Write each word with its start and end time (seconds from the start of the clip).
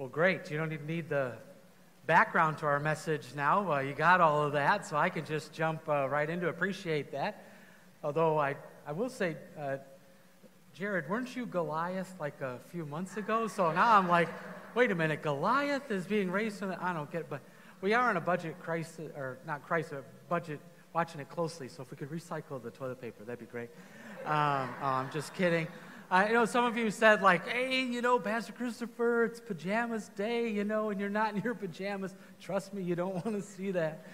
Well, 0.00 0.08
great. 0.08 0.50
You 0.50 0.56
don't 0.56 0.72
even 0.72 0.86
need 0.86 1.10
the 1.10 1.34
background 2.06 2.56
to 2.60 2.64
our 2.64 2.80
message 2.80 3.34
now. 3.36 3.70
Uh, 3.70 3.80
you 3.80 3.92
got 3.92 4.22
all 4.22 4.42
of 4.42 4.52
that, 4.54 4.86
so 4.86 4.96
I 4.96 5.10
can 5.10 5.26
just 5.26 5.52
jump 5.52 5.86
uh, 5.90 6.08
right 6.08 6.30
into 6.30 6.48
appreciate 6.48 7.12
that. 7.12 7.44
Although 8.02 8.38
I, 8.38 8.56
I 8.86 8.92
will 8.92 9.10
say, 9.10 9.36
uh, 9.60 9.76
Jared, 10.72 11.06
weren't 11.10 11.36
you 11.36 11.44
Goliath 11.44 12.14
like 12.18 12.40
a 12.40 12.60
few 12.70 12.86
months 12.86 13.18
ago? 13.18 13.46
So 13.46 13.70
now 13.72 13.98
I'm 13.98 14.08
like, 14.08 14.30
wait 14.74 14.90
a 14.90 14.94
minute, 14.94 15.20
Goliath 15.20 15.90
is 15.90 16.06
being 16.06 16.30
raised 16.30 16.60
from 16.60 16.70
the, 16.70 16.82
I 16.82 16.94
don't 16.94 17.12
get 17.12 17.20
it, 17.20 17.26
but 17.28 17.42
we 17.82 17.92
are 17.92 18.08
on 18.08 18.16
a 18.16 18.22
budget 18.22 18.58
crisis, 18.58 19.12
or 19.14 19.36
not 19.46 19.66
crisis, 19.66 20.02
budget, 20.30 20.60
watching 20.94 21.20
it 21.20 21.28
closely. 21.28 21.68
So 21.68 21.82
if 21.82 21.90
we 21.90 21.98
could 21.98 22.10
recycle 22.10 22.62
the 22.62 22.70
toilet 22.70 23.02
paper, 23.02 23.22
that'd 23.24 23.38
be 23.38 23.44
great. 23.44 23.68
Um, 24.24 24.70
oh, 24.80 24.86
I'm 24.86 25.10
just 25.12 25.34
kidding. 25.34 25.68
I 26.12 26.32
know 26.32 26.44
some 26.44 26.64
of 26.64 26.76
you 26.76 26.90
said, 26.90 27.22
like, 27.22 27.46
hey, 27.46 27.84
you 27.84 28.02
know, 28.02 28.18
Pastor 28.18 28.52
Christopher, 28.52 29.22
it's 29.26 29.38
pajamas 29.38 30.08
day, 30.16 30.48
you 30.48 30.64
know, 30.64 30.90
and 30.90 30.98
you're 30.98 31.08
not 31.08 31.36
in 31.36 31.42
your 31.42 31.54
pajamas. 31.54 32.12
Trust 32.40 32.74
me, 32.74 32.82
you 32.82 32.96
don't 32.96 33.14
want 33.24 33.36
to 33.36 33.42
see 33.42 33.70
that. 33.70 34.04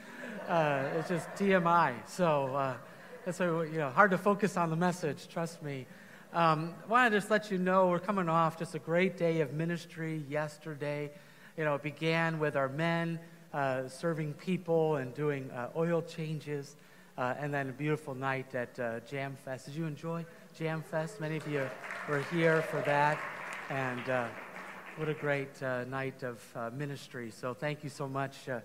Uh, 0.46 0.90
it's 0.98 1.08
just 1.08 1.26
TMI. 1.36 1.94
So 2.06 2.54
uh, 2.54 2.76
that's 3.24 3.40
why, 3.40 3.46
you 3.46 3.78
know, 3.78 3.88
hard 3.88 4.10
to 4.10 4.18
focus 4.18 4.58
on 4.58 4.68
the 4.68 4.76
message, 4.76 5.26
trust 5.28 5.62
me. 5.62 5.86
Um, 6.34 6.74
I 6.86 6.90
want 6.90 7.12
to 7.12 7.16
just 7.18 7.30
let 7.30 7.50
you 7.50 7.56
know 7.56 7.88
we're 7.88 7.98
coming 7.98 8.28
off 8.28 8.58
just 8.58 8.74
a 8.74 8.78
great 8.78 9.16
day 9.16 9.40
of 9.40 9.54
ministry 9.54 10.22
yesterday. 10.28 11.10
You 11.56 11.64
know, 11.64 11.76
it 11.76 11.82
began 11.82 12.38
with 12.38 12.56
our 12.56 12.68
men 12.68 13.18
uh, 13.54 13.88
serving 13.88 14.34
people 14.34 14.96
and 14.96 15.14
doing 15.14 15.50
uh, 15.50 15.70
oil 15.74 16.02
changes, 16.02 16.76
uh, 17.16 17.36
and 17.38 17.54
then 17.54 17.70
a 17.70 17.72
beautiful 17.72 18.14
night 18.14 18.54
at 18.54 18.78
uh, 18.78 19.00
Jam 19.08 19.34
Fest. 19.46 19.64
Did 19.64 19.76
you 19.76 19.86
enjoy? 19.86 20.26
Jam 20.58 20.82
Fest. 20.90 21.20
Many 21.20 21.36
of 21.36 21.46
you 21.46 21.68
were 22.08 22.22
here 22.32 22.62
for 22.62 22.80
that. 22.86 23.18
And 23.68 24.08
uh, 24.08 24.28
what 24.96 25.06
a 25.06 25.12
great 25.12 25.62
uh, 25.62 25.84
night 25.84 26.22
of 26.22 26.42
uh, 26.56 26.70
ministry. 26.74 27.30
So 27.30 27.52
thank 27.52 27.84
you 27.84 27.90
so 27.90 28.08
much 28.08 28.48
uh, 28.48 28.60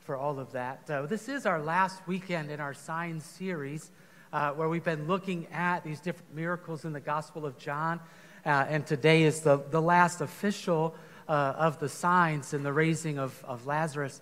for 0.00 0.16
all 0.16 0.40
of 0.40 0.50
that. 0.52 0.90
Uh, 0.90 1.06
this 1.06 1.28
is 1.28 1.46
our 1.46 1.62
last 1.62 2.04
weekend 2.08 2.50
in 2.50 2.58
our 2.58 2.74
Signs 2.74 3.24
series 3.24 3.92
uh, 4.32 4.50
where 4.54 4.68
we've 4.68 4.82
been 4.82 5.06
looking 5.06 5.46
at 5.52 5.84
these 5.84 6.00
different 6.00 6.34
miracles 6.34 6.84
in 6.84 6.92
the 6.92 6.98
Gospel 6.98 7.46
of 7.46 7.56
John. 7.58 8.00
and 8.44 8.84
today 8.84 9.22
is 9.22 9.42
the, 9.42 9.58
the 9.70 9.80
last 9.80 10.20
official 10.20 10.96
of 11.28 11.78
the 11.78 11.88
signs 11.88 12.54
in 12.54 12.64
the 12.64 12.72
raising 12.72 13.20
of, 13.20 13.44
of 13.46 13.66
Lazarus. 13.68 14.20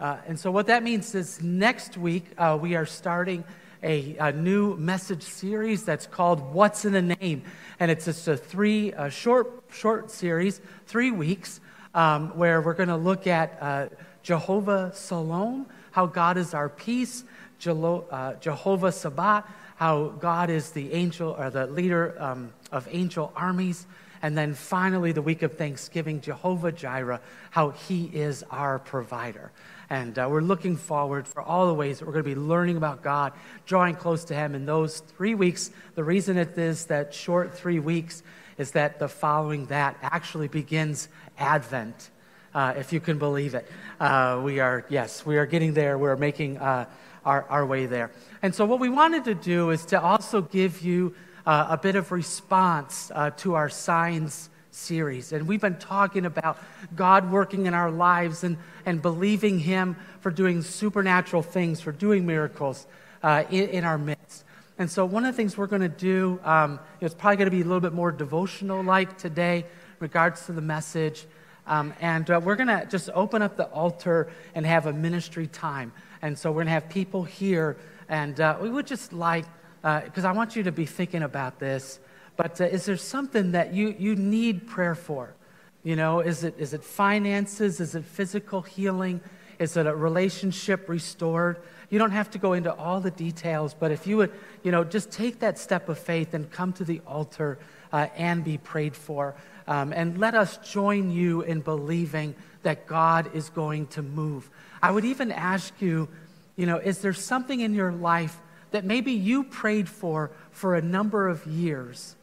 and 0.00 0.36
so, 0.36 0.50
what 0.50 0.66
that 0.66 0.82
means 0.82 1.14
is 1.14 1.40
next 1.40 1.96
week 1.96 2.24
we 2.58 2.74
are 2.74 2.86
starting 2.86 3.44
a, 3.82 4.16
a, 4.18 4.32
new 4.32 4.76
message 4.76 5.22
series 5.22 5.84
that's 5.84 6.06
called 6.06 6.52
What's 6.52 6.84
in 6.84 6.94
a 6.94 7.02
Name. 7.02 7.42
And 7.78 7.90
it's 7.90 8.04
just 8.04 8.28
a 8.28 8.36
three 8.36 8.92
a 8.92 9.10
short, 9.10 9.62
short 9.72 10.10
series, 10.10 10.60
three 10.86 11.10
weeks, 11.10 11.60
um, 11.94 12.36
where 12.36 12.60
we're 12.60 12.74
going 12.74 12.88
to 12.88 12.96
look 12.96 13.26
at 13.26 13.58
uh, 13.60 13.88
Jehovah 14.22 14.92
Shalom, 14.94 15.66
how 15.92 16.06
God 16.06 16.36
is 16.36 16.54
our 16.54 16.68
peace, 16.68 17.24
Jelo, 17.60 18.04
uh, 18.10 18.34
Jehovah 18.34 18.92
Sabaoth, 18.92 19.44
how 19.76 20.08
God 20.08 20.50
is 20.50 20.70
the 20.70 20.92
angel 20.92 21.34
or 21.38 21.50
the 21.50 21.66
leader 21.66 22.14
um, 22.20 22.52
of 22.70 22.86
angel 22.90 23.32
armies. 23.34 23.86
And 24.22 24.36
then 24.36 24.52
finally, 24.52 25.12
the 25.12 25.22
week 25.22 25.42
of 25.42 25.56
Thanksgiving, 25.56 26.20
Jehovah 26.20 26.72
Jireh, 26.72 27.20
how 27.50 27.70
he 27.70 28.04
is 28.12 28.44
our 28.50 28.78
provider. 28.78 29.50
And 29.90 30.16
uh, 30.20 30.28
we're 30.30 30.40
looking 30.40 30.76
forward 30.76 31.26
for 31.26 31.42
all 31.42 31.66
the 31.66 31.74
ways 31.74 31.98
that 31.98 32.06
we're 32.06 32.12
going 32.12 32.24
to 32.24 32.30
be 32.30 32.40
learning 32.40 32.76
about 32.76 33.02
God, 33.02 33.32
drawing 33.66 33.96
close 33.96 34.24
to 34.26 34.34
Him 34.34 34.54
in 34.54 34.64
those 34.64 35.00
three 35.00 35.34
weeks. 35.34 35.72
The 35.96 36.04
reason 36.04 36.38
it 36.38 36.56
is 36.56 36.86
that 36.86 37.12
short 37.12 37.58
three 37.58 37.80
weeks 37.80 38.22
is 38.56 38.70
that 38.70 39.00
the 39.00 39.08
following 39.08 39.66
that 39.66 39.96
actually 40.00 40.46
begins 40.46 41.08
Advent, 41.38 42.10
uh, 42.54 42.74
if 42.76 42.92
you 42.92 43.00
can 43.00 43.18
believe 43.18 43.54
it. 43.54 43.68
Uh, 43.98 44.40
we 44.44 44.60
are, 44.60 44.86
yes, 44.88 45.26
we 45.26 45.38
are 45.38 45.46
getting 45.46 45.74
there. 45.74 45.98
We're 45.98 46.14
making 46.14 46.58
uh, 46.58 46.86
our, 47.24 47.42
our 47.48 47.66
way 47.66 47.86
there. 47.86 48.12
And 48.42 48.54
so, 48.54 48.64
what 48.66 48.78
we 48.78 48.88
wanted 48.88 49.24
to 49.24 49.34
do 49.34 49.70
is 49.70 49.84
to 49.86 50.00
also 50.00 50.40
give 50.40 50.82
you 50.82 51.16
uh, 51.46 51.66
a 51.70 51.76
bit 51.76 51.96
of 51.96 52.12
response 52.12 53.10
uh, 53.12 53.30
to 53.38 53.56
our 53.56 53.68
signs 53.68 54.50
series. 54.80 55.32
And 55.32 55.46
we've 55.46 55.60
been 55.60 55.78
talking 55.78 56.24
about 56.24 56.58
God 56.96 57.30
working 57.30 57.66
in 57.66 57.74
our 57.74 57.90
lives 57.90 58.42
and, 58.42 58.56
and 58.86 59.00
believing 59.00 59.58
Him 59.58 59.96
for 60.20 60.30
doing 60.30 60.62
supernatural 60.62 61.42
things, 61.42 61.80
for 61.80 61.92
doing 61.92 62.26
miracles 62.26 62.86
uh, 63.22 63.44
in, 63.50 63.68
in, 63.68 63.84
our 63.84 63.98
midst. 63.98 64.44
And 64.78 64.90
so, 64.90 65.04
one 65.04 65.24
of 65.24 65.32
the 65.32 65.36
things 65.36 65.56
we're 65.56 65.66
going 65.66 65.82
to 65.82 65.88
do, 65.88 66.40
um, 66.42 66.80
it's 67.00 67.14
probably 67.14 67.36
going 67.36 67.46
to 67.46 67.56
be 67.56 67.60
a 67.60 67.64
little 67.64 67.80
bit 67.80 67.92
more 67.92 68.10
devotional 68.10 68.82
like 68.82 69.18
today, 69.18 69.66
regards 69.98 70.46
to 70.46 70.52
the 70.52 70.62
message. 70.62 71.26
Um, 71.66 71.92
and 72.00 72.28
uh, 72.30 72.40
we're 72.42 72.56
going 72.56 72.68
to 72.68 72.86
just 72.86 73.10
open 73.14 73.42
up 73.42 73.56
the 73.56 73.66
altar 73.66 74.30
and 74.54 74.64
have 74.64 74.86
a 74.86 74.92
ministry 74.92 75.46
time. 75.46 75.92
And 76.22 76.38
so, 76.38 76.50
we're 76.50 76.64
going 76.64 76.66
to 76.66 76.72
have 76.72 76.88
people 76.88 77.24
here. 77.24 77.76
And 78.08 78.40
uh, 78.40 78.56
we 78.60 78.70
would 78.70 78.86
just 78.86 79.12
like, 79.12 79.44
because 79.82 80.24
uh, 80.24 80.28
I 80.28 80.32
want 80.32 80.56
you 80.56 80.64
to 80.64 80.72
be 80.72 80.86
thinking 80.86 81.22
about 81.22 81.58
this 81.58 82.00
but 82.40 82.58
uh, 82.58 82.64
is 82.64 82.86
there 82.86 82.96
something 82.96 83.52
that 83.52 83.74
you, 83.74 83.94
you 83.98 84.16
need 84.16 84.66
prayer 84.66 84.94
for? 84.94 85.34
You 85.82 85.94
know, 85.94 86.20
is 86.20 86.42
it, 86.42 86.54
is 86.56 86.72
it 86.72 86.82
finances? 86.82 87.80
Is 87.80 87.94
it 87.94 88.02
physical 88.02 88.62
healing? 88.62 89.20
Is 89.58 89.76
it 89.76 89.86
a 89.86 89.94
relationship 89.94 90.88
restored? 90.88 91.58
You 91.90 91.98
don't 91.98 92.12
have 92.12 92.30
to 92.30 92.38
go 92.38 92.54
into 92.54 92.72
all 92.72 92.98
the 92.98 93.10
details, 93.10 93.74
but 93.78 93.90
if 93.90 94.06
you 94.06 94.16
would, 94.16 94.32
you 94.62 94.72
know, 94.72 94.84
just 94.84 95.10
take 95.10 95.40
that 95.40 95.58
step 95.58 95.90
of 95.90 95.98
faith 95.98 96.32
and 96.32 96.50
come 96.50 96.72
to 96.74 96.84
the 96.84 97.02
altar 97.06 97.58
uh, 97.92 98.06
and 98.16 98.42
be 98.42 98.56
prayed 98.56 98.96
for. 98.96 99.34
Um, 99.68 99.92
and 99.92 100.16
let 100.16 100.34
us 100.34 100.56
join 100.66 101.10
you 101.10 101.42
in 101.42 101.60
believing 101.60 102.34
that 102.62 102.86
God 102.86 103.34
is 103.34 103.50
going 103.50 103.88
to 103.88 104.00
move. 104.02 104.48
I 104.82 104.92
would 104.92 105.04
even 105.04 105.30
ask 105.30 105.74
you, 105.82 106.08
you 106.56 106.64
know, 106.64 106.78
is 106.78 107.00
there 107.00 107.12
something 107.12 107.60
in 107.60 107.74
your 107.74 107.92
life 107.92 108.40
that 108.70 108.86
maybe 108.86 109.12
you 109.12 109.44
prayed 109.44 109.90
for 109.90 110.30
for 110.52 110.74
a 110.74 110.80
number 110.80 111.28
of 111.28 111.46
years? 111.46 112.16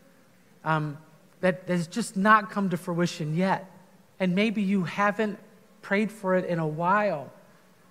Um, 0.68 0.98
that 1.40 1.64
has 1.70 1.88
just 1.88 2.18
not 2.18 2.52
come 2.52 2.70
to 2.70 2.78
fruition 2.78 3.36
yet. 3.36 3.72
And 4.20 4.36
maybe 4.36 4.62
you 4.62 4.84
haven't 4.84 5.40
prayed 5.82 6.12
for 6.12 6.36
it 6.36 6.46
in 6.46 6.60
a 6.60 6.68
while, 6.68 7.32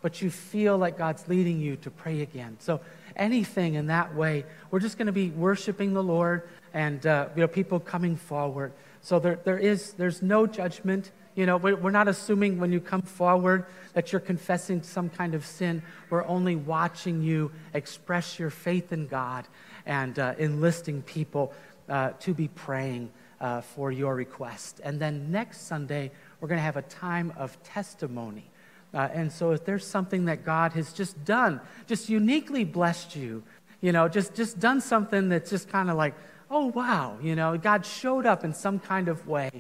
but 0.03 0.21
you 0.21 0.31
feel 0.31 0.77
like 0.77 0.99
God's 0.99 1.27
leading 1.27 1.59
you 1.59 1.77
to 1.77 1.91
pray 1.91 2.21
again. 2.21 2.59
So, 2.61 2.81
anything 3.17 3.75
in 3.75 3.87
that 3.87 4.15
way, 4.15 4.45
we're 4.71 4.81
just 4.81 4.99
going 4.99 5.07
to 5.07 5.13
be 5.13 5.31
worshiping 5.31 5.95
the 5.95 6.03
Lord 6.03 6.47
and 6.75 7.05
uh, 7.07 7.29
you 7.35 7.41
know, 7.41 7.49
people 7.49 7.81
coming 7.81 8.15
forward. 8.15 8.73
So, 9.01 9.19
there, 9.19 9.41
there 9.43 9.59
is, 9.59 9.95
there's 9.95 10.21
no 10.21 10.47
judgment. 10.47 11.13
You 11.35 11.47
know, 11.47 11.57
we're 11.57 11.91
not 11.91 12.09
assuming 12.09 12.59
when 12.59 12.73
you 12.73 12.81
come 12.81 13.03
forward 13.03 13.65
that 13.95 14.13
you're 14.13 14.21
confessing 14.21 14.83
some 14.83 15.09
kind 15.09 15.35
of 15.35 15.47
sin. 15.47 15.83
We're 16.11 16.27
only 16.27 16.57
watching 16.57 17.23
you 17.23 17.53
express 17.73 18.39
your 18.39 18.51
faith 18.51 18.93
in 18.93 19.07
God 19.07 19.47
and 19.87 20.19
uh, 20.19 20.35
enlisting 20.39 21.03
people 21.03 21.55
uh, 21.89 22.11
to 22.21 22.35
be 22.35 22.49
praying 22.49 23.11
uh, 23.41 23.61
for 23.61 23.93
your 23.93 24.15
request. 24.15 24.81
And 24.83 25.01
then 25.01 25.31
next 25.31 25.67
Sunday, 25.67 26.11
we're 26.41 26.49
going 26.49 26.59
to 26.59 26.65
have 26.65 26.77
a 26.77 26.83
time 26.83 27.33
of 27.37 27.63
testimony. 27.63 28.45
Uh, 28.95 29.09
and 29.13 29.31
so 29.31 29.51
if 29.51 29.65
there's 29.65 29.87
something 29.87 30.25
that 30.27 30.45
God 30.45 30.73
has 30.73 30.93
just 30.93 31.23
done, 31.25 31.61
just 31.87 32.09
uniquely 32.09 32.65
blessed 32.65 33.15
you, 33.17 33.43
you 33.81 33.93
know, 33.93 34.09
just, 34.09 34.35
just 34.35 34.59
done 34.59 34.81
something 34.81 35.29
that's 35.29 35.51
just 35.51 35.69
kind 35.69 35.91
of 35.91 35.97
like, 35.97 36.15
oh, 36.51 36.67
wow, 36.67 37.19
you 37.23 37.35
know, 37.35 37.59
God 37.59 37.85
showed 37.85 38.25
up 38.25 38.45
in 38.45 38.55
some 38.55 38.79
kind 38.79 39.09
of 39.09 39.27
way. 39.27 39.51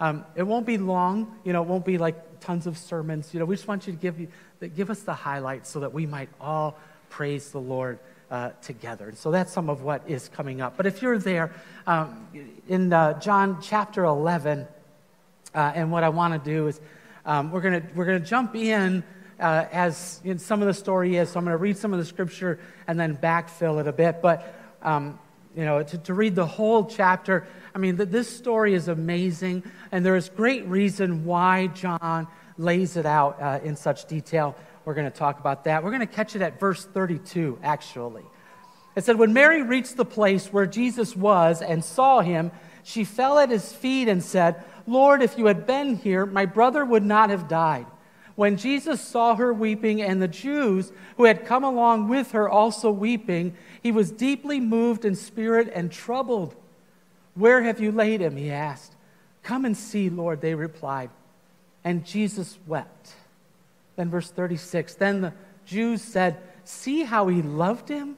Um, 0.00 0.24
it 0.34 0.42
won't 0.42 0.66
be 0.66 0.78
long, 0.78 1.38
you 1.44 1.52
know, 1.52 1.62
it 1.62 1.68
won't 1.68 1.84
be 1.84 1.98
like 1.98 2.40
tons 2.40 2.66
of 2.66 2.78
sermons. 2.78 3.32
You 3.34 3.40
know, 3.40 3.46
we 3.46 3.54
just 3.54 3.68
want 3.68 3.86
you 3.86 3.92
to 3.92 3.98
give, 3.98 4.18
you, 4.18 4.28
give 4.74 4.90
us 4.90 5.00
the 5.02 5.14
highlights 5.14 5.68
so 5.68 5.80
that 5.80 5.92
we 5.92 6.06
might 6.06 6.30
all 6.40 6.78
praise 7.10 7.50
the 7.50 7.60
Lord 7.60 7.98
uh, 8.30 8.50
together. 8.62 9.08
And 9.08 9.18
so 9.18 9.30
that's 9.30 9.52
some 9.52 9.68
of 9.68 9.82
what 9.82 10.02
is 10.06 10.28
coming 10.28 10.60
up. 10.60 10.76
But 10.76 10.86
if 10.86 11.02
you're 11.02 11.18
there 11.18 11.52
um, 11.86 12.28
in 12.68 12.92
uh, 12.92 13.18
John 13.18 13.60
chapter 13.60 14.04
11, 14.04 14.66
uh, 15.54 15.72
and 15.74 15.90
what 15.90 16.04
I 16.04 16.08
want 16.10 16.42
to 16.42 16.50
do 16.50 16.68
is 16.68 16.80
um, 17.26 17.50
we're 17.50 17.60
going 17.60 17.86
we're 17.94 18.04
gonna 18.04 18.20
jump 18.20 18.54
in 18.54 19.02
uh, 19.40 19.66
as 19.72 20.20
in 20.22 20.38
some 20.38 20.60
of 20.60 20.68
the 20.68 20.74
story 20.74 21.16
is. 21.16 21.30
So 21.30 21.38
I'm 21.38 21.44
going 21.44 21.54
to 21.54 21.62
read 21.62 21.76
some 21.76 21.92
of 21.92 21.98
the 21.98 22.04
scripture 22.04 22.60
and 22.86 23.00
then 23.00 23.16
backfill 23.16 23.80
it 23.80 23.88
a 23.88 23.92
bit. 23.92 24.20
But, 24.22 24.54
um, 24.82 25.18
you 25.56 25.64
know, 25.64 25.82
to, 25.82 25.98
to, 25.98 26.14
read 26.14 26.34
the 26.34 26.46
whole 26.46 26.84
chapter, 26.84 27.46
I 27.74 27.78
mean, 27.78 27.96
this 27.96 28.34
story 28.34 28.74
is 28.74 28.88
amazing, 28.88 29.64
and 29.90 30.04
there 30.06 30.16
is 30.16 30.28
great 30.28 30.66
reason 30.66 31.24
why 31.24 31.68
John 31.68 32.28
lays 32.56 32.96
it 32.96 33.06
out 33.06 33.40
uh, 33.40 33.60
in 33.64 33.74
such 33.74 34.06
detail. 34.06 34.54
We're 34.84 34.94
going 34.94 35.10
to 35.10 35.16
talk 35.16 35.40
about 35.40 35.64
that. 35.64 35.84
We're 35.84 35.90
going 35.90 36.00
to 36.00 36.06
catch 36.06 36.34
it 36.34 36.42
at 36.42 36.58
verse 36.58 36.84
32, 36.84 37.58
actually. 37.62 38.24
It 38.96 39.04
said, 39.04 39.18
When 39.18 39.32
Mary 39.32 39.62
reached 39.62 39.96
the 39.96 40.04
place 40.04 40.52
where 40.52 40.66
Jesus 40.66 41.14
was 41.14 41.62
and 41.62 41.84
saw 41.84 42.20
him, 42.20 42.50
she 42.82 43.04
fell 43.04 43.38
at 43.38 43.50
his 43.50 43.72
feet 43.72 44.08
and 44.08 44.22
said, 44.22 44.62
Lord, 44.86 45.22
if 45.22 45.38
you 45.38 45.46
had 45.46 45.66
been 45.66 45.96
here, 45.96 46.26
my 46.26 46.46
brother 46.46 46.84
would 46.84 47.04
not 47.04 47.30
have 47.30 47.48
died. 47.48 47.86
When 48.34 48.56
Jesus 48.56 49.00
saw 49.00 49.34
her 49.34 49.52
weeping 49.52 50.00
and 50.00 50.22
the 50.22 50.28
Jews 50.28 50.92
who 51.18 51.24
had 51.24 51.44
come 51.44 51.62
along 51.62 52.08
with 52.08 52.32
her 52.32 52.48
also 52.48 52.90
weeping, 52.90 53.54
he 53.82 53.92
was 53.92 54.10
deeply 54.10 54.60
moved 54.60 55.04
in 55.04 55.14
spirit 55.14 55.70
and 55.74 55.92
troubled. 55.92 56.56
Where 57.34 57.62
have 57.62 57.80
you 57.80 57.92
laid 57.92 58.20
him? 58.20 58.36
He 58.36 58.50
asked. 58.50 58.94
Come 59.42 59.64
and 59.64 59.76
see, 59.76 60.10
Lord, 60.10 60.40
they 60.40 60.54
replied. 60.54 61.10
and 61.84 62.04
Jesus 62.04 62.58
wept. 62.66 63.12
Then, 64.00 64.08
verse 64.08 64.30
36 64.30 64.94
Then 64.94 65.20
the 65.20 65.34
Jews 65.66 66.00
said, 66.00 66.38
See 66.64 67.02
how 67.02 67.28
he 67.28 67.42
loved 67.42 67.90
him? 67.90 68.16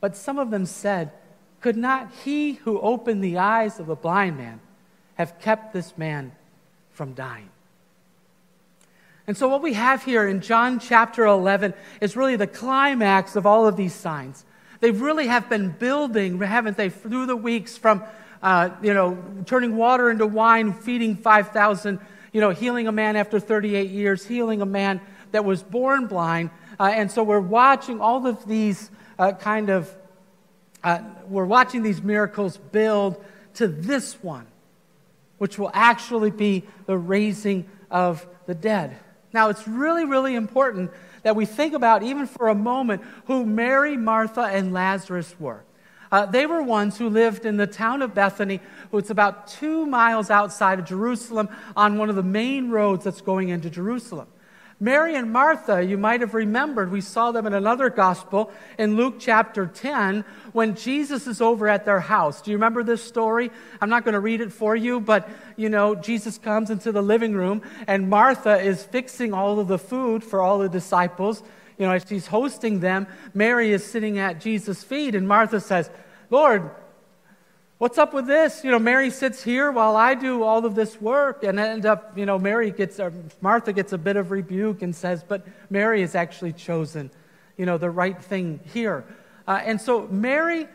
But 0.00 0.16
some 0.16 0.38
of 0.38 0.50
them 0.50 0.64
said, 0.64 1.12
Could 1.60 1.76
not 1.76 2.10
he 2.24 2.54
who 2.54 2.80
opened 2.80 3.22
the 3.22 3.36
eyes 3.36 3.78
of 3.78 3.88
the 3.88 3.94
blind 3.94 4.38
man 4.38 4.58
have 5.16 5.38
kept 5.38 5.74
this 5.74 5.98
man 5.98 6.32
from 6.92 7.12
dying? 7.12 7.50
And 9.26 9.36
so, 9.36 9.48
what 9.48 9.60
we 9.60 9.74
have 9.74 10.02
here 10.02 10.26
in 10.26 10.40
John 10.40 10.80
chapter 10.80 11.26
11 11.26 11.74
is 12.00 12.16
really 12.16 12.36
the 12.36 12.46
climax 12.46 13.36
of 13.36 13.44
all 13.44 13.66
of 13.66 13.76
these 13.76 13.94
signs. 13.94 14.46
They 14.80 14.92
really 14.92 15.26
have 15.26 15.50
been 15.50 15.72
building, 15.72 16.40
haven't 16.40 16.78
they, 16.78 16.88
through 16.88 17.26
the 17.26 17.36
weeks 17.36 17.76
from, 17.76 18.02
uh, 18.42 18.70
you 18.80 18.94
know, 18.94 19.22
turning 19.44 19.76
water 19.76 20.10
into 20.10 20.26
wine, 20.26 20.72
feeding 20.72 21.16
5,000, 21.16 22.00
you 22.36 22.42
know, 22.42 22.50
healing 22.50 22.86
a 22.86 22.92
man 22.92 23.16
after 23.16 23.40
38 23.40 23.88
years, 23.88 24.26
healing 24.26 24.60
a 24.60 24.66
man 24.66 25.00
that 25.30 25.42
was 25.42 25.62
born 25.62 26.06
blind. 26.06 26.50
Uh, 26.78 26.92
and 26.94 27.10
so 27.10 27.22
we're 27.22 27.40
watching 27.40 27.98
all 27.98 28.26
of 28.26 28.46
these 28.46 28.90
uh, 29.18 29.32
kind 29.32 29.70
of, 29.70 29.90
uh, 30.84 30.98
we're 31.28 31.46
watching 31.46 31.82
these 31.82 32.02
miracles 32.02 32.58
build 32.58 33.24
to 33.54 33.66
this 33.66 34.22
one, 34.22 34.46
which 35.38 35.58
will 35.58 35.70
actually 35.72 36.30
be 36.30 36.62
the 36.84 36.98
raising 36.98 37.66
of 37.90 38.26
the 38.44 38.54
dead. 38.54 38.94
Now, 39.32 39.48
it's 39.48 39.66
really, 39.66 40.04
really 40.04 40.34
important 40.34 40.90
that 41.22 41.36
we 41.36 41.46
think 41.46 41.72
about, 41.72 42.02
even 42.02 42.26
for 42.26 42.48
a 42.48 42.54
moment, 42.54 43.00
who 43.28 43.46
Mary, 43.46 43.96
Martha, 43.96 44.42
and 44.42 44.74
Lazarus 44.74 45.34
were. 45.40 45.64
Uh, 46.10 46.26
they 46.26 46.46
were 46.46 46.62
ones 46.62 46.98
who 46.98 47.08
lived 47.08 47.44
in 47.44 47.56
the 47.56 47.66
town 47.66 48.02
of 48.02 48.14
Bethany, 48.14 48.60
which 48.90 49.06
is 49.06 49.10
about 49.10 49.48
two 49.48 49.86
miles 49.86 50.30
outside 50.30 50.78
of 50.78 50.84
Jerusalem 50.84 51.48
on 51.76 51.98
one 51.98 52.08
of 52.10 52.16
the 52.16 52.22
main 52.22 52.70
roads 52.70 53.04
that's 53.04 53.20
going 53.20 53.48
into 53.48 53.70
Jerusalem. 53.70 54.28
Mary 54.78 55.14
and 55.14 55.32
Martha, 55.32 55.82
you 55.82 55.96
might 55.96 56.20
have 56.20 56.34
remembered, 56.34 56.92
we 56.92 57.00
saw 57.00 57.32
them 57.32 57.46
in 57.46 57.54
another 57.54 57.88
gospel 57.88 58.50
in 58.78 58.94
Luke 58.94 59.14
chapter 59.18 59.66
10 59.66 60.22
when 60.52 60.74
Jesus 60.74 61.26
is 61.26 61.40
over 61.40 61.66
at 61.66 61.86
their 61.86 62.00
house. 62.00 62.42
Do 62.42 62.50
you 62.50 62.58
remember 62.58 62.82
this 62.82 63.02
story? 63.02 63.50
I'm 63.80 63.88
not 63.88 64.04
going 64.04 64.12
to 64.12 64.20
read 64.20 64.42
it 64.42 64.52
for 64.52 64.76
you, 64.76 65.00
but 65.00 65.30
you 65.56 65.70
know, 65.70 65.94
Jesus 65.94 66.36
comes 66.36 66.68
into 66.68 66.92
the 66.92 67.00
living 67.00 67.32
room 67.32 67.62
and 67.86 68.10
Martha 68.10 68.60
is 68.60 68.84
fixing 68.84 69.32
all 69.32 69.58
of 69.60 69.68
the 69.68 69.78
food 69.78 70.22
for 70.22 70.42
all 70.42 70.58
the 70.58 70.68
disciples. 70.68 71.42
You 71.78 71.86
know, 71.86 71.92
as 71.92 72.06
she's 72.08 72.26
hosting 72.26 72.80
them, 72.80 73.06
Mary 73.34 73.72
is 73.72 73.84
sitting 73.84 74.18
at 74.18 74.40
Jesus' 74.40 74.82
feet 74.82 75.14
and 75.14 75.28
Martha 75.28 75.60
says, 75.60 75.90
Lord, 76.30 76.70
What's 77.78 77.98
up 77.98 78.14
with 78.14 78.26
this? 78.26 78.64
You 78.64 78.70
know, 78.70 78.78
Mary 78.78 79.10
sits 79.10 79.42
here 79.42 79.70
while 79.70 79.96
I 79.96 80.14
do 80.14 80.42
all 80.42 80.64
of 80.64 80.74
this 80.74 80.98
work, 80.98 81.44
and 81.44 81.60
end 81.60 81.84
up, 81.84 82.16
you 82.16 82.24
know, 82.24 82.38
Mary 82.38 82.70
gets, 82.70 82.98
Martha 83.42 83.74
gets 83.74 83.92
a 83.92 83.98
bit 83.98 84.16
of 84.16 84.30
rebuke 84.30 84.80
and 84.80 84.96
says, 84.96 85.22
but 85.22 85.46
Mary 85.68 86.00
has 86.00 86.14
actually 86.14 86.54
chosen, 86.54 87.10
you 87.58 87.66
know, 87.66 87.76
the 87.76 87.90
right 87.90 88.18
thing 88.22 88.60
here. 88.72 89.04
Uh, 89.46 89.60
and 89.62 89.78
so, 89.78 90.06
Mary, 90.06 90.66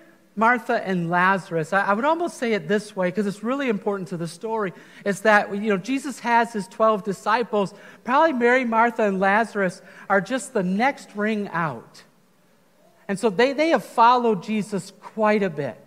Martha, 0.42 0.82
and 0.84 1.08
Lazarus, 1.12 1.72
I, 1.72 1.86
I 1.86 1.94
would 1.94 2.04
almost 2.04 2.38
say 2.38 2.54
it 2.54 2.68
this 2.68 2.96
way 2.96 3.10
because 3.10 3.28
it's 3.28 3.44
really 3.44 3.70
important 3.70 4.08
to 4.08 4.18
the 4.18 4.28
story, 4.28 4.74
is 5.06 5.22
that, 5.22 5.56
you 5.56 5.70
know, 5.70 5.78
Jesus 5.78 6.20
has 6.22 6.52
his 6.52 6.68
12 6.68 7.04
disciples. 7.04 7.76
Probably 8.04 8.34
Mary, 8.34 8.66
Martha, 8.66 9.04
and 9.04 9.20
Lazarus 9.20 9.84
are 10.10 10.20
just 10.20 10.52
the 10.54 10.64
next 10.64 11.16
ring 11.16 11.48
out. 11.50 12.02
And 13.08 13.20
so 13.20 13.30
they, 13.30 13.54
they 13.54 13.70
have 13.70 13.86
followed 13.86 14.42
Jesus 14.42 14.92
quite 15.00 15.44
a 15.44 15.50
bit. 15.52 15.78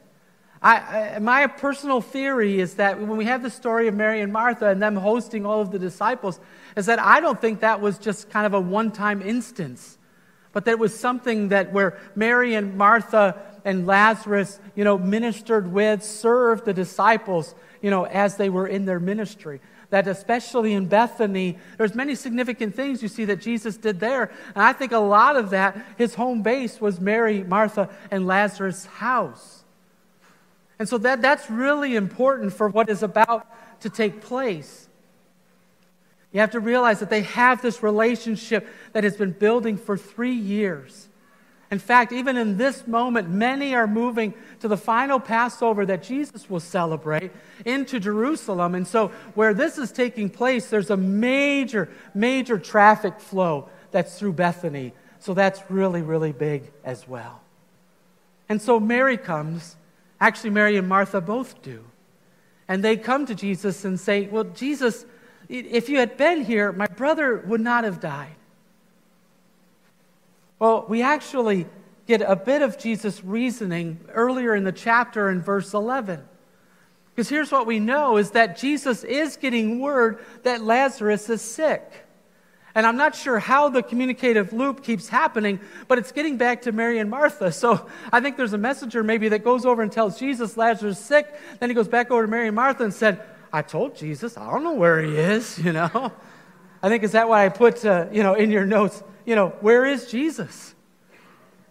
I, 0.63 0.77
I, 0.77 1.19
my 1.19 1.49
personal 1.49 2.01
theory 2.01 2.61
is 2.61 2.75
that 2.75 3.01
when 3.01 3.17
we 3.17 3.25
have 3.25 3.43
the 3.43 3.51
story 3.51 3.89
of 3.89 3.95
Mary 3.97 4.21
and 4.21 4.33
Martha 4.33 4.69
and 4.69 4.81
them 4.81 4.95
hosting 4.95 5.45
all 5.45 5.63
of 5.63 5.73
the 5.73 5.81
disciples, 5.81 6.39
is 6.77 6.87
that 6.87 7.01
I 7.01 7.19
don't 7.19 7.41
think 7.41 7.59
that 7.61 7.81
was 7.81 7.99
just 7.99 8.31
kind 8.31 8.47
of 8.47 8.55
a 8.55 8.61
one 8.61 8.93
time 8.93 9.21
instance, 9.21 9.99
but 10.55 10.65
that 10.65 10.71
it 10.71 10.79
was 10.79 10.99
something 10.99 11.49
that 11.49 11.73
where 11.73 11.99
Mary 12.15 12.55
and 12.55 12.79
Martha 12.79 13.37
and 13.65 13.87
Lazarus, 13.87 14.61
you 14.75 14.85
know, 14.85 14.97
ministered 14.97 15.71
with, 15.71 16.03
served 16.03 16.65
the 16.65 16.73
disciples, 16.73 17.55
you 17.83 17.91
know, 17.91 18.05
as 18.05 18.37
they 18.37 18.49
were 18.49 18.67
in 18.67 18.85
their 18.85 19.01
ministry. 19.01 19.61
That 19.91 20.07
especially 20.07 20.73
in 20.73 20.87
Bethany, 20.87 21.59
there's 21.77 21.95
many 21.95 22.15
significant 22.15 22.75
things 22.75 23.03
you 23.03 23.09
see 23.09 23.25
that 23.27 23.41
Jesus 23.41 23.77
did 23.77 24.01
there. 24.01 24.31
And 24.55 24.65
I 24.65 24.73
think 24.73 24.93
a 24.93 24.99
lot 24.99 25.37
of 25.37 25.51
that, 25.51 25.77
his 25.99 26.15
home 26.15 26.43
base 26.43 26.81
was 26.81 27.01
Mary, 27.01 27.43
Martha, 27.43 27.91
and 28.11 28.27
Lazarus' 28.27 28.87
house. 28.87 29.65
And 30.79 30.89
so 30.89 30.99
that, 30.99 31.21
that's 31.21 31.51
really 31.51 31.97
important 31.97 32.53
for 32.53 32.69
what 32.69 32.89
is 32.89 33.03
about 33.03 33.47
to 33.81 33.91
take 33.91 34.21
place. 34.21 34.84
You 36.35 36.41
have 36.41 36.51
to 36.51 36.61
realize 36.61 37.01
that 37.01 37.09
they 37.09 37.23
have 37.23 37.63
this 37.63 37.83
relationship 37.83 38.69
that 38.93 39.03
has 39.03 39.17
been 39.17 39.31
building 39.31 39.79
for 39.79 39.97
three 39.97 40.35
years. 40.35 41.09
In 41.71 41.79
fact, 41.79 42.13
even 42.13 42.37
in 42.37 42.59
this 42.59 42.87
moment, 42.87 43.31
many 43.31 43.75
are 43.75 43.87
moving 43.87 44.35
to 44.61 44.69
the 44.69 44.77
final 44.77 45.19
Passover 45.19 45.87
that 45.87 46.03
Jesus 46.03 46.51
will 46.51 46.61
celebrate 46.61 47.33
into 47.65 47.99
Jerusalem. 47.99 48.75
And 48.75 48.87
so, 48.87 49.09
where 49.35 49.55
this 49.55 49.79
is 49.79 49.91
taking 49.91 50.29
place, 50.29 50.69
there's 50.69 50.91
a 50.91 50.97
major, 50.99 51.89
major 52.13 52.59
traffic 52.59 53.19
flow 53.19 53.71
that's 53.91 54.19
through 54.19 54.35
Bethany. 54.35 54.93
So, 55.21 55.33
that's 55.33 55.63
really, 55.71 56.03
really 56.03 56.33
big 56.33 56.71
as 56.85 57.09
well. 57.09 57.41
And 58.51 58.61
so, 58.61 58.79
Mary 58.79 59.17
comes 59.17 59.77
Actually, 60.25 60.51
Mary 60.51 60.77
and 60.79 60.89
Martha 60.89 61.21
both 61.21 61.61
do. 61.61 61.85
And 62.67 62.83
they 62.83 62.97
come 62.97 63.27
to 63.27 63.35
Jesus 63.35 63.85
and 63.85 64.01
say, 64.01 64.27
Well, 64.27 64.45
Jesus, 64.45 65.05
if 65.49 65.89
you 65.89 65.99
had 65.99 66.17
been 66.17 66.45
here, 66.45 66.73
my 66.73 66.87
brother 66.87 67.37
would 67.37 67.61
not 67.61 67.85
have 67.85 68.01
died. 68.01 68.35
Well, 70.59 70.87
we 70.89 71.03
actually 71.03 71.67
get 72.07 72.23
a 72.23 72.37
bit 72.37 72.63
of 72.63 72.79
Jesus' 72.79 73.25
reasoning 73.25 74.01
earlier 74.13 74.55
in 74.55 74.65
the 74.65 74.73
chapter 74.73 75.31
in 75.31 75.41
verse 75.41 75.75
11. 75.75 76.23
Because 77.15 77.29
here's 77.29 77.53
what 77.53 77.67
we 77.67 77.79
know 77.79 78.17
is 78.17 78.33
that 78.33 78.57
Jesus 78.59 79.05
is 79.05 79.37
getting 79.37 79.81
word 79.81 80.25
that 80.43 80.63
Lazarus 80.63 81.31
is 81.31 81.43
sick. 81.43 81.83
And 82.75 82.85
I'm 82.85 82.97
not 82.97 83.15
sure 83.15 83.39
how 83.39 83.69
the 83.69 83.85
communicative 83.85 84.53
loop 84.53 84.83
keeps 84.83 85.09
happening, 85.09 85.61
but 85.87 85.99
it's 85.99 86.11
getting 86.11 86.37
back 86.37 86.63
to 86.63 86.73
Mary 86.73 86.99
and 86.99 87.09
Martha. 87.09 87.53
So 87.53 87.89
I 88.13 88.21
think 88.21 88.37
there's 88.37 88.53
a 88.53 88.59
messenger 88.59 89.05
maybe 89.05 89.29
that 89.29 89.45
goes 89.45 89.65
over 89.65 89.81
and 89.81 89.93
tells 89.93 90.19
Jesus 90.19 90.57
Lazarus 90.57 90.99
is 90.99 91.05
sick. 91.05 91.33
Then 91.61 91.71
he 91.71 91.75
goes 91.75 91.87
back 91.87 92.11
over 92.11 92.23
to 92.23 92.29
Mary 92.29 92.49
and 92.49 92.57
Martha 92.57 92.83
and 92.83 92.93
said, 92.93 93.23
I 93.55 93.63
told 93.63 93.95
Jesus, 93.95 94.37
I 94.37 94.51
don't 94.51 94.65
know 94.65 94.75
where 94.75 95.01
he 95.01 95.17
is, 95.17 95.59
you 95.65 95.73
know. 95.73 96.11
I 96.83 96.89
think 96.89 97.05
is 97.05 97.13
that 97.13 97.29
why 97.29 97.47
I 97.47 97.51
put, 97.51 97.85
uh, 97.85 98.07
you 98.11 98.25
know, 98.25 98.35
in 98.35 98.51
your 98.51 98.67
notes, 98.67 99.01
you 99.25 99.37
know, 99.37 99.51
where 99.61 99.85
is 99.87 100.11
Jesus? 100.11 100.75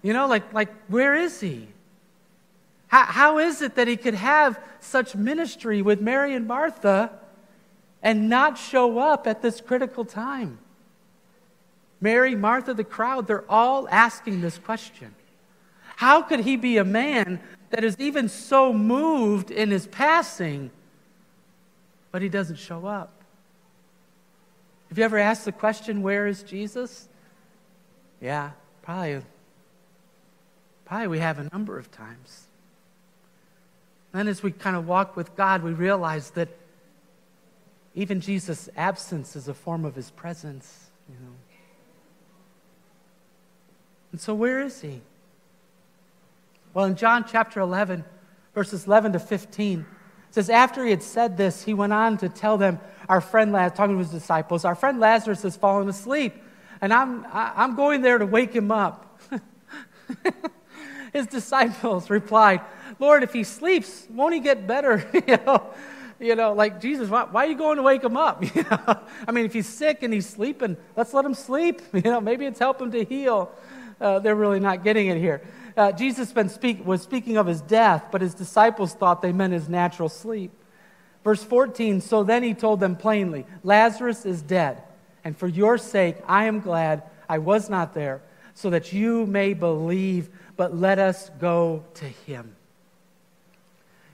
You 0.02 0.14
know, 0.14 0.26
like, 0.26 0.54
like 0.54 0.70
where 0.88 1.14
is 1.14 1.42
he? 1.42 1.68
How, 2.88 3.04
how 3.04 3.38
is 3.40 3.62
it 3.62 3.76
that 3.76 3.90
he 3.90 3.98
could 3.98 4.14
have 4.14 4.58
such 4.80 5.14
ministry 5.14 5.82
with 5.82 6.00
Mary 6.00 6.34
and 6.34 6.48
Martha 6.48 7.12
and 8.02 8.30
not 8.30 8.58
show 8.58 8.98
up 9.00 9.28
at 9.28 9.42
this 9.42 9.60
critical 9.60 10.06
time? 10.06 10.60
Mary, 12.00 12.34
Martha, 12.34 12.74
the 12.74 12.86
crowd, 12.86 13.28
they're 13.28 13.50
all 13.52 13.90
asking 13.90 14.40
this 14.40 14.58
question. 14.58 15.14
How 15.98 16.22
could 16.22 16.42
he 16.42 16.56
be 16.56 16.78
a 16.78 16.86
man 16.86 17.42
that 17.72 17.84
is 17.84 17.98
even 18.00 18.30
so 18.30 18.72
moved 18.72 19.52
in 19.52 19.70
his 19.70 19.88
passing, 19.88 20.72
but 22.14 22.22
he 22.22 22.30
doesn't 22.30 22.58
show 22.58 22.86
up? 22.86 23.12
Have 24.88 25.00
you 25.00 25.04
ever 25.04 25.18
asked 25.18 25.46
the 25.46 25.52
question, 25.52 26.04
Where 26.04 26.28
is 26.28 26.44
Jesus? 26.44 27.10
Yeah, 28.22 28.52
probably. 28.84 29.24
Probably 30.86 31.08
we 31.08 31.20
have 31.20 31.40
a 31.40 31.50
number 31.52 31.78
of 31.78 31.92
times. 31.92 32.48
then, 34.14 34.28
as 34.28 34.44
we 34.44 34.52
kind 34.52 34.76
of 34.76 34.88
walk 34.88 35.18
with 35.18 35.36
God, 35.36 35.64
we 35.64 35.72
realize 35.72 36.30
that 36.32 36.50
even 37.96 38.22
Jesus' 38.22 38.70
absence 38.78 39.36
is 39.36 39.48
a 39.48 39.54
form 39.56 39.84
of 39.84 39.96
his 39.96 40.12
presence. 40.12 40.92
You 41.10 41.16
know. 41.16 41.34
And 44.12 44.22
so, 44.22 44.36
where 44.36 44.62
is 44.62 44.82
he? 44.82 45.02
Well, 46.76 46.86
in 46.86 46.96
John 46.96 47.26
chapter 47.28 47.60
11, 47.60 48.06
verses 48.54 48.86
11 48.86 49.14
to 49.14 49.20
15, 49.20 49.80
it 49.80 49.86
says, 50.34 50.50
After 50.50 50.84
he 50.84 50.90
had 50.90 51.04
said 51.04 51.38
this, 51.38 51.64
he 51.64 51.74
went 51.74 51.94
on 51.94 52.18
to 52.18 52.30
tell 52.30 52.58
them, 52.58 52.80
Our 53.08 53.22
friend 53.22 53.52
Lazarus, 53.52 53.78
talking 53.78 53.96
to 53.96 54.00
his 54.00 54.10
disciples, 54.10 54.66
Our 54.66 54.76
friend 54.76 55.00
Lazarus 55.00 55.44
has 55.44 55.56
fallen 55.56 55.88
asleep, 55.88 56.36
and 56.82 56.94
I'm, 56.94 57.26
I'm 57.32 57.76
going 57.76 58.02
there 58.02 58.18
to 58.18 58.26
wake 58.26 58.54
him 58.54 58.72
up. 58.72 59.22
his 61.14 61.28
disciples 61.28 62.10
replied, 62.10 62.62
Lord, 63.00 63.24
if 63.24 63.34
he 63.34 63.44
sleeps, 63.44 64.08
won't 64.10 64.34
he 64.34 64.40
get 64.40 64.68
better? 64.68 65.08
you 65.14 65.38
know, 65.46 65.74
you 66.20 66.36
know, 66.36 66.54
like 66.54 66.82
Jesus, 66.82 67.10
why, 67.10 67.26
why, 67.26 67.46
are 67.46 67.50
you 67.50 67.58
going 67.58 67.78
to 67.78 67.84
wake 67.84 68.04
him 68.04 68.18
up? 68.18 68.44
I 69.28 69.32
mean, 69.32 69.46
if 69.46 69.54
he's 69.54 69.68
sick 69.68 70.04
and 70.04 70.14
he's 70.14 70.28
sleeping, 70.28 70.78
let's 70.96 71.14
let 71.14 71.26
him 71.26 71.34
sleep. 71.34 71.82
You 71.94 72.02
know, 72.02 72.22
maybe 72.22 72.46
it's 72.46 72.60
helping 72.60 72.92
to 72.92 73.04
heal 73.04 73.52
uh, 74.04 74.20
they're 74.20 74.36
really 74.36 74.60
not 74.60 74.84
getting 74.84 75.08
it 75.08 75.18
here. 75.18 75.42
Uh, 75.76 75.92
Jesus 75.92 76.30
speak, 76.30 76.86
was 76.86 77.02
speaking 77.02 77.38
of 77.38 77.48
his 77.48 77.62
death, 77.62 78.08
but 78.12 78.22
his 78.22 78.34
disciples 78.34 78.94
thought 78.94 79.22
they 79.22 79.32
meant 79.32 79.54
his 79.54 79.68
natural 79.68 80.10
sleep. 80.10 80.52
Verse 81.24 81.44
14 81.44 82.02
So 82.02 82.24
then 82.24 82.44
he 82.44 82.54
told 82.54 82.80
them 82.80 82.96
plainly, 82.96 83.46
Lazarus 83.64 84.26
is 84.26 84.42
dead, 84.42 84.84
and 85.24 85.36
for 85.36 85.48
your 85.48 85.78
sake 85.78 86.18
I 86.28 86.46
am 86.46 86.60
glad 86.60 87.04
I 87.28 87.40
was 87.40 87.70
not 87.70 87.94
there, 87.94 88.22
so 88.54 88.70
that 88.70 88.94
you 88.94 89.26
may 89.26 89.54
believe, 89.54 90.30
but 90.56 90.76
let 90.76 91.00
us 91.00 91.32
go 91.40 91.84
to 91.96 92.06
him. 92.06 92.56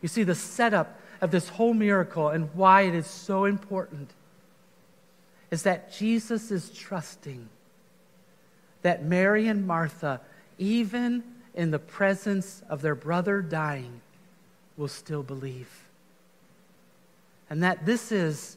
You 0.02 0.08
see, 0.08 0.24
the 0.24 0.36
setup 0.36 1.00
of 1.20 1.32
this 1.32 1.50
whole 1.50 1.74
miracle 1.74 2.30
and 2.30 2.50
why 2.54 2.84
it 2.84 2.96
is 2.96 3.08
so 3.08 3.44
important 3.46 4.12
is 5.52 5.64
that 5.64 5.92
Jesus 5.92 6.52
is 6.52 6.70
trusting 6.70 7.50
that 8.82 9.04
Mary 9.04 9.48
and 9.48 9.68
Martha, 9.68 10.22
even 10.58 11.24
in 11.60 11.72
the 11.72 11.80
presence 11.80 12.64
of 12.70 12.82
their 12.82 12.96
brother 12.96 13.42
dying, 13.42 14.00
will 14.78 14.88
still 14.88 15.24
believe. 15.24 15.70
And 17.50 17.64
that 17.64 17.86
this 17.86 18.14
is 18.14 18.56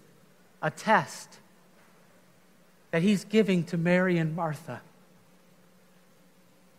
a 0.63 0.71
test 0.71 1.41
that 2.93 3.03
he's 3.03 3.25
giving 3.25 3.65
to 3.65 3.77
Mary 3.77 4.19
and 4.19 4.37
Martha. 4.37 4.81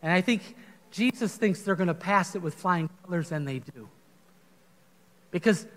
And 0.02 0.14
I 0.14 0.22
think 0.22 0.56
Jesus 0.92 1.36
thinks 1.36 1.62
they're 1.64 1.76
going 1.76 1.88
to 1.88 1.94
pass 1.94 2.36
it 2.36 2.42
with 2.42 2.54
flying 2.54 2.90
colors, 3.04 3.34
and 3.34 3.46
they 3.46 3.60
do. 3.60 3.90
Because 5.30 5.68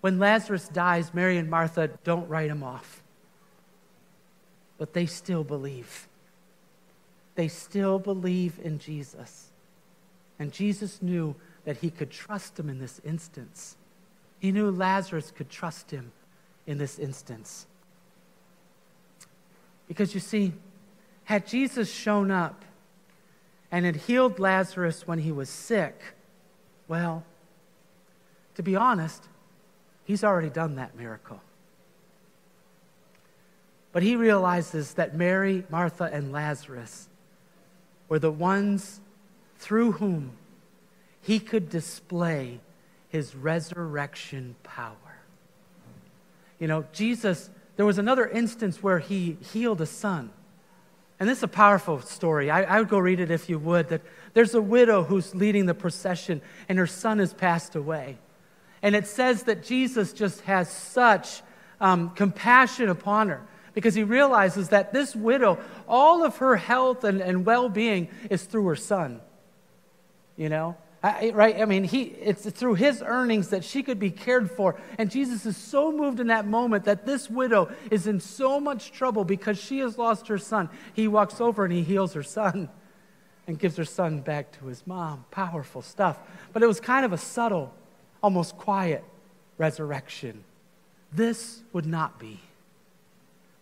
when 0.00 0.18
Lazarus 0.18 0.66
dies, 0.66 1.14
Mary 1.14 1.38
and 1.38 1.48
Martha 1.48 1.88
don't 2.02 2.28
write 2.28 2.50
him 2.50 2.64
off. 2.64 3.00
But 4.76 4.92
they 4.92 5.06
still 5.06 5.44
believe. 5.44 6.08
They 7.36 7.46
still 7.46 8.00
believe 8.00 8.58
in 8.60 8.80
Jesus. 8.80 9.47
And 10.38 10.52
Jesus 10.52 11.02
knew 11.02 11.34
that 11.64 11.78
he 11.78 11.90
could 11.90 12.10
trust 12.10 12.58
him 12.58 12.68
in 12.68 12.78
this 12.78 13.00
instance. 13.04 13.76
He 14.38 14.52
knew 14.52 14.70
Lazarus 14.70 15.32
could 15.34 15.50
trust 15.50 15.90
him 15.90 16.12
in 16.66 16.78
this 16.78 16.98
instance. 16.98 17.66
Because 19.88 20.14
you 20.14 20.20
see, 20.20 20.52
had 21.24 21.46
Jesus 21.46 21.92
shown 21.92 22.30
up 22.30 22.64
and 23.72 23.84
had 23.84 23.96
healed 23.96 24.38
Lazarus 24.38 25.06
when 25.06 25.18
he 25.18 25.32
was 25.32 25.48
sick, 25.48 26.00
well, 26.86 27.24
to 28.54 28.62
be 28.62 28.76
honest, 28.76 29.24
he's 30.04 30.24
already 30.24 30.50
done 30.50 30.76
that 30.76 30.96
miracle. 30.96 31.40
But 33.92 34.02
he 34.02 34.16
realizes 34.16 34.94
that 34.94 35.16
Mary, 35.16 35.64
Martha, 35.70 36.04
and 36.04 36.32
Lazarus 36.32 37.08
were 38.08 38.18
the 38.18 38.30
ones 38.30 39.00
through 39.58 39.92
whom 39.92 40.32
he 41.20 41.38
could 41.38 41.68
display 41.68 42.60
his 43.08 43.34
resurrection 43.34 44.54
power. 44.62 44.94
You 46.58 46.68
know, 46.68 46.84
Jesus, 46.92 47.50
there 47.76 47.86
was 47.86 47.98
another 47.98 48.26
instance 48.26 48.82
where 48.82 48.98
he 48.98 49.36
healed 49.52 49.80
a 49.80 49.86
son. 49.86 50.30
And 51.20 51.28
this 51.28 51.38
is 51.38 51.44
a 51.44 51.48
powerful 51.48 52.00
story. 52.00 52.50
I, 52.50 52.62
I, 52.62 52.78
would 52.78 52.88
go 52.88 52.98
read 52.98 53.18
it 53.18 53.30
if 53.30 53.48
you 53.48 53.58
would. 53.58 53.88
That 53.88 54.02
there's 54.34 54.54
a 54.54 54.62
widow 54.62 55.02
who's 55.02 55.34
leading 55.34 55.66
the 55.66 55.74
procession, 55.74 56.40
and 56.68 56.78
her 56.78 56.86
son 56.86 57.18
has 57.18 57.34
passed 57.34 57.74
away. 57.74 58.18
And 58.82 58.94
it 58.94 59.06
says 59.06 59.44
that 59.44 59.64
Jesus 59.64 60.12
just 60.12 60.42
has 60.42 60.70
such 60.70 61.42
um, 61.80 62.10
compassion 62.10 62.88
upon 62.88 63.28
her 63.28 63.42
because 63.74 63.94
he 63.94 64.04
realizes 64.04 64.68
that 64.68 64.92
this 64.92 65.14
widow, 65.14 65.58
all 65.88 66.24
of 66.24 66.36
her 66.36 66.56
health 66.56 67.02
and, 67.02 67.20
and 67.20 67.44
well 67.44 67.68
being 67.68 68.08
is 68.30 68.44
through 68.44 68.66
her 68.66 68.76
son. 68.76 69.20
You 70.38 70.48
know? 70.48 70.76
I, 71.02 71.30
right? 71.30 71.60
I 71.60 71.64
mean, 71.64 71.84
he, 71.84 72.02
it's 72.02 72.48
through 72.50 72.74
his 72.74 73.02
earnings 73.04 73.48
that 73.48 73.62
she 73.62 73.82
could 73.82 74.00
be 74.00 74.10
cared 74.10 74.50
for. 74.50 74.80
And 74.96 75.10
Jesus 75.10 75.46
is 75.46 75.56
so 75.56 75.92
moved 75.92 76.18
in 76.18 76.28
that 76.28 76.46
moment 76.46 76.86
that 76.86 77.06
this 77.06 77.30
widow 77.30 77.70
is 77.90 78.06
in 78.06 78.18
so 78.18 78.58
much 78.58 78.90
trouble 78.90 79.24
because 79.24 79.58
she 79.58 79.78
has 79.78 79.96
lost 79.96 80.26
her 80.28 80.38
son. 80.38 80.70
He 80.94 81.06
walks 81.06 81.40
over 81.40 81.64
and 81.64 81.72
he 81.72 81.82
heals 81.82 82.14
her 82.14 82.24
son 82.24 82.68
and 83.46 83.58
gives 83.58 83.76
her 83.76 83.84
son 83.84 84.20
back 84.20 84.50
to 84.58 84.66
his 84.66 84.86
mom. 84.86 85.24
Powerful 85.30 85.82
stuff. 85.82 86.18
But 86.52 86.62
it 86.62 86.66
was 86.66 86.80
kind 86.80 87.04
of 87.04 87.12
a 87.12 87.18
subtle 87.18 87.72
almost 88.20 88.56
quiet 88.56 89.04
resurrection. 89.56 90.42
This 91.12 91.62
would 91.72 91.86
not 91.86 92.18
be. 92.18 92.40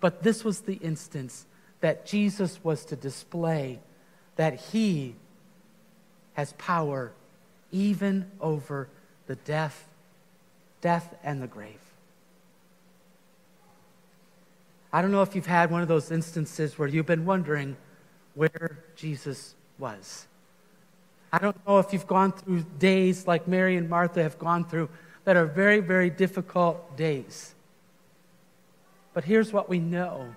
But 0.01 0.23
this 0.23 0.43
was 0.43 0.63
the 0.63 0.75
instance 0.75 1.47
that 1.81 2.07
Jesus 2.07 2.65
was 2.65 2.87
to 2.87 2.97
display 2.97 3.81
that 4.37 4.59
he 4.59 5.17
has 6.37 6.53
power 6.59 7.13
even 7.73 8.31
over 8.43 8.89
the 9.27 9.37
death, 9.37 9.89
death 10.83 11.15
and 11.25 11.43
the 11.43 11.47
grave. 11.47 11.81
I 14.93 15.01
don't 15.01 15.11
know 15.11 15.23
if 15.23 15.35
you've 15.35 15.47
had 15.47 15.71
one 15.71 15.81
of 15.81 15.89
those 15.89 16.11
instances 16.11 16.79
where 16.79 16.89
you've 16.89 17.07
been 17.07 17.25
wondering 17.25 17.77
where 18.35 18.85
Jesus 18.97 19.55
was. 19.79 20.27
I 21.33 21.39
don't 21.39 21.57
know 21.67 21.79
if 21.79 21.93
you've 21.95 22.07
gone 22.07 22.33
through 22.33 22.65
days 22.79 23.27
like 23.27 23.49
Mary 23.49 23.77
and 23.77 23.89
Martha 23.89 24.23
have 24.23 24.39
gone 24.39 24.65
through 24.65 24.91
that 25.25 25.37
are 25.37 25.47
very, 25.47 25.81
very 25.81 26.11
difficult 26.11 26.97
days. 26.99 27.55
But 29.15 29.25
here's 29.25 29.55
what 29.55 29.71
we 29.71 29.79
know 29.79 30.35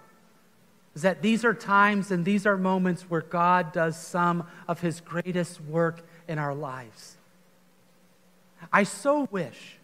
is 0.95 1.03
that 1.03 1.21
these 1.21 1.45
are 1.45 1.53
times 1.53 2.11
and 2.11 2.25
these 2.25 2.45
are 2.45 2.57
moments 2.57 3.03
where 3.03 3.21
God 3.21 3.71
does 3.71 3.97
some 3.97 4.45
of 4.67 4.81
his 4.81 5.01
greatest 5.01 5.61
work 5.61 6.01
in 6.27 6.39
our 6.39 6.53
lives. 6.53 7.17
I 8.73 8.83
so 8.83 9.27
wish, 9.31 9.77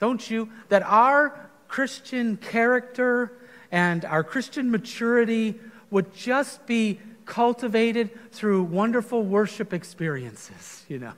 don't 0.00 0.28
you, 0.30 0.50
that 0.68 0.82
our 0.82 1.48
Christian 1.68 2.36
character 2.36 3.32
and 3.72 4.04
our 4.04 4.22
Christian 4.22 4.70
maturity 4.70 5.54
would 5.90 6.14
just 6.14 6.66
be 6.66 7.00
cultivated 7.24 8.10
through 8.32 8.64
wonderful 8.64 9.22
worship 9.22 9.72
experiences, 9.72 10.84
you 10.88 10.98
know. 10.98 11.14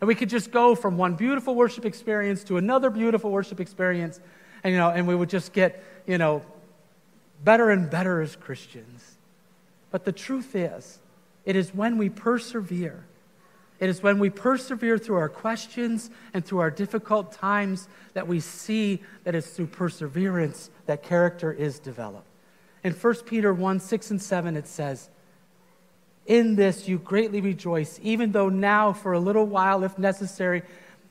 And 0.00 0.08
we 0.08 0.14
could 0.14 0.30
just 0.30 0.50
go 0.50 0.74
from 0.74 0.96
one 0.96 1.14
beautiful 1.14 1.54
worship 1.54 1.84
experience 1.84 2.42
to 2.44 2.56
another 2.56 2.88
beautiful 2.88 3.30
worship 3.30 3.60
experience, 3.60 4.20
and, 4.64 4.72
you 4.72 4.78
know, 4.78 4.90
and 4.90 5.06
we 5.06 5.14
would 5.14 5.28
just 5.28 5.52
get, 5.52 5.82
you 6.06 6.16
know, 6.16 6.42
better 7.44 7.70
and 7.70 7.90
better 7.90 8.20
as 8.20 8.36
Christians. 8.36 9.16
But 9.90 10.04
the 10.04 10.12
truth 10.12 10.54
is, 10.54 10.98
it 11.44 11.56
is 11.56 11.74
when 11.74 11.98
we 11.98 12.08
persevere, 12.08 13.04
it 13.78 13.88
is 13.88 14.02
when 14.02 14.18
we 14.18 14.28
persevere 14.28 14.98
through 14.98 15.16
our 15.16 15.28
questions 15.28 16.10
and 16.34 16.44
through 16.44 16.58
our 16.58 16.70
difficult 16.70 17.32
times 17.32 17.88
that 18.12 18.28
we 18.28 18.40
see 18.40 19.00
that 19.24 19.34
it's 19.34 19.48
through 19.48 19.68
perseverance 19.68 20.70
that 20.86 21.02
character 21.02 21.50
is 21.50 21.78
developed. 21.78 22.26
In 22.84 22.92
1 22.92 23.14
Peter 23.26 23.54
1 23.54 23.80
6 23.80 24.10
and 24.10 24.20
7, 24.20 24.56
it 24.56 24.66
says, 24.66 25.08
in 26.26 26.54
this 26.54 26.86
you 26.86 26.98
greatly 26.98 27.40
rejoice, 27.40 27.98
even 28.02 28.32
though 28.32 28.48
now, 28.48 28.92
for 28.92 29.14
a 29.14 29.18
little 29.18 29.46
while, 29.46 29.82
if 29.82 29.98
necessary, 29.98 30.62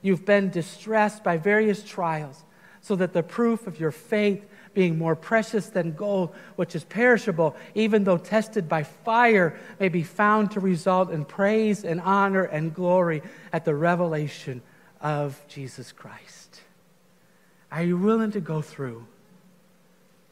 you've 0.01 0.25
been 0.25 0.49
distressed 0.49 1.23
by 1.23 1.37
various 1.37 1.83
trials, 1.83 2.45
so 2.81 2.95
that 2.95 3.11
the 3.11 3.23
proof 3.23 3.67
of 3.67 3.79
your 3.79 3.91
faith, 3.91 4.45
being 4.73 4.97
more 4.97 5.15
precious 5.15 5.67
than 5.67 5.93
gold, 5.93 6.33
which 6.55 6.75
is 6.75 6.83
perishable, 6.83 7.55
even 7.75 8.03
though 8.03 8.17
tested 8.17 8.69
by 8.69 8.83
fire, 8.83 9.59
may 9.79 9.89
be 9.89 10.03
found 10.03 10.51
to 10.51 10.59
result 10.59 11.11
in 11.11 11.25
praise 11.25 11.83
and 11.83 12.01
honor 12.01 12.43
and 12.43 12.73
glory 12.73 13.21
at 13.51 13.65
the 13.65 13.75
revelation 13.75 14.61
of 15.01 15.41
Jesus 15.47 15.91
Christ. 15.91 16.61
Are 17.71 17.83
you 17.83 17.97
willing 17.97 18.31
to 18.31 18.39
go 18.39 18.61
through? 18.61 19.05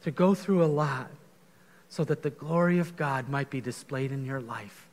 To 0.02 0.10
go 0.10 0.34
through 0.34 0.64
a 0.64 0.66
lot 0.66 1.10
so 1.88 2.04
that 2.04 2.22
the 2.22 2.30
glory 2.30 2.78
of 2.78 2.96
God 2.96 3.28
might 3.28 3.50
be 3.50 3.60
displayed 3.60 4.12
in 4.12 4.24
your 4.24 4.40
life. 4.40 4.88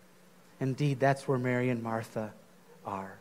Indeed, 0.60 1.00
that's 1.00 1.28
where 1.28 1.38
Mary 1.38 1.70
and 1.70 1.84
Martha 1.84 2.32
are. 2.86 3.18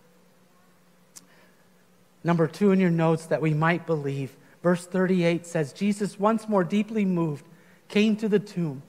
Number 2.22 2.46
two 2.46 2.70
in 2.70 2.80
your 2.80 2.90
notes 2.90 3.26
that 3.26 3.42
we 3.42 3.52
might 3.52 3.86
believe. 3.86 4.34
Verse 4.64 4.86
38 4.86 5.46
says, 5.46 5.74
Jesus, 5.74 6.18
once 6.18 6.48
more 6.48 6.64
deeply 6.64 7.04
moved, 7.04 7.44
came 7.88 8.16
to 8.16 8.30
the 8.30 8.38
tomb. 8.38 8.82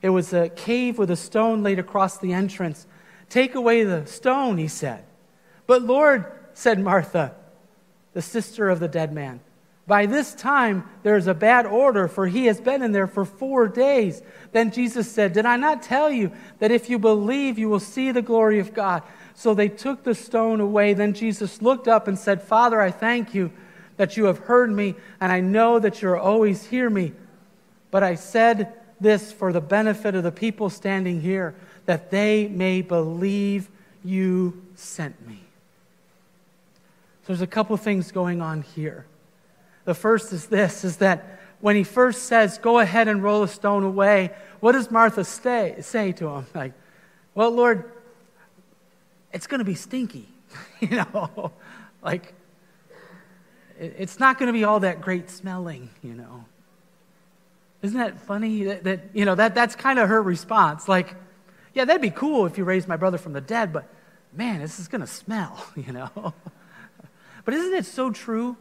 It 0.00 0.10
was 0.10 0.32
a 0.32 0.50
cave 0.50 0.98
with 0.98 1.10
a 1.10 1.16
stone 1.16 1.64
laid 1.64 1.80
across 1.80 2.18
the 2.18 2.32
entrance. 2.32 2.86
Take 3.28 3.56
away 3.56 3.82
the 3.82 4.06
stone, 4.06 4.56
he 4.56 4.68
said. 4.68 5.02
But 5.66 5.82
Lord, 5.82 6.26
said 6.54 6.78
Martha, 6.78 7.34
the 8.12 8.22
sister 8.22 8.68
of 8.70 8.78
the 8.78 8.86
dead 8.86 9.12
man, 9.12 9.40
by 9.84 10.06
this 10.06 10.32
time, 10.32 10.88
there 11.02 11.16
is 11.16 11.26
a 11.26 11.34
bad 11.34 11.66
order, 11.66 12.06
for 12.06 12.28
he 12.28 12.46
has 12.46 12.60
been 12.60 12.80
in 12.80 12.92
there 12.92 13.08
for 13.08 13.24
four 13.24 13.66
days. 13.66 14.22
Then 14.52 14.70
Jesus 14.70 15.10
said, 15.10 15.32
Did 15.32 15.44
I 15.44 15.56
not 15.56 15.82
tell 15.82 16.08
you 16.08 16.30
that 16.60 16.70
if 16.70 16.88
you 16.88 17.00
believe, 17.00 17.58
you 17.58 17.68
will 17.68 17.80
see 17.80 18.12
the 18.12 18.22
glory 18.22 18.60
of 18.60 18.72
God? 18.72 19.02
So 19.34 19.54
they 19.54 19.68
took 19.68 20.04
the 20.04 20.14
stone 20.14 20.60
away. 20.60 20.94
Then 20.94 21.14
Jesus 21.14 21.62
looked 21.62 21.88
up 21.88 22.06
and 22.06 22.16
said, 22.16 22.42
Father, 22.42 22.80
I 22.80 22.92
thank 22.92 23.34
you 23.34 23.50
that 23.96 24.16
you 24.16 24.24
have 24.24 24.38
heard 24.38 24.70
me, 24.70 24.94
and 25.20 25.32
I 25.32 25.40
know 25.40 25.78
that 25.78 26.02
you 26.02 26.14
always 26.16 26.66
hear 26.66 26.88
me. 26.90 27.12
But 27.90 28.02
I 28.02 28.14
said 28.14 28.72
this 29.00 29.32
for 29.32 29.52
the 29.52 29.60
benefit 29.60 30.14
of 30.14 30.22
the 30.22 30.32
people 30.32 30.70
standing 30.70 31.20
here, 31.20 31.54
that 31.86 32.10
they 32.10 32.48
may 32.48 32.82
believe 32.82 33.68
you 34.04 34.62
sent 34.74 35.26
me. 35.26 35.40
So 37.22 37.28
there's 37.28 37.40
a 37.40 37.46
couple 37.46 37.76
things 37.76 38.12
going 38.12 38.40
on 38.40 38.62
here. 38.62 39.04
The 39.84 39.94
first 39.94 40.32
is 40.32 40.46
this 40.46 40.84
is 40.84 40.98
that 40.98 41.40
when 41.60 41.76
he 41.76 41.84
first 41.84 42.24
says, 42.24 42.58
Go 42.58 42.78
ahead 42.78 43.08
and 43.08 43.22
roll 43.22 43.42
a 43.42 43.48
stone 43.48 43.82
away, 43.82 44.30
what 44.60 44.72
does 44.72 44.90
Martha 44.90 45.24
stay, 45.24 45.76
say 45.80 46.12
to 46.12 46.28
him? 46.28 46.46
Like, 46.54 46.72
Well, 47.34 47.50
Lord, 47.50 47.90
it's 49.32 49.46
going 49.46 49.58
to 49.58 49.64
be 49.64 49.74
stinky. 49.74 50.28
you 50.80 50.88
know, 50.88 51.52
like, 52.02 52.34
it's 53.78 54.18
not 54.18 54.38
going 54.38 54.46
to 54.48 54.52
be 54.52 54.64
all 54.64 54.80
that 54.80 55.00
great 55.00 55.30
smelling, 55.30 55.90
you 56.02 56.14
know. 56.14 56.44
Isn't 57.82 57.98
that 57.98 58.20
funny? 58.20 58.64
That, 58.64 58.84
that 58.84 59.00
you 59.12 59.24
know, 59.24 59.34
that, 59.34 59.54
that's 59.54 59.76
kind 59.76 59.98
of 59.98 60.08
her 60.08 60.22
response. 60.22 60.88
Like, 60.88 61.14
yeah, 61.74 61.84
that'd 61.84 62.02
be 62.02 62.10
cool 62.10 62.46
if 62.46 62.56
you 62.58 62.64
raised 62.64 62.88
my 62.88 62.96
brother 62.96 63.18
from 63.18 63.32
the 63.32 63.40
dead, 63.40 63.72
but 63.72 63.88
man, 64.32 64.60
this 64.60 64.78
is 64.78 64.88
going 64.88 65.02
to 65.02 65.06
smell, 65.06 65.66
you 65.76 65.92
know. 65.92 66.34
but 67.44 67.54
isn't 67.54 67.74
it 67.74 67.86
so 67.86 68.10
true 68.10 68.56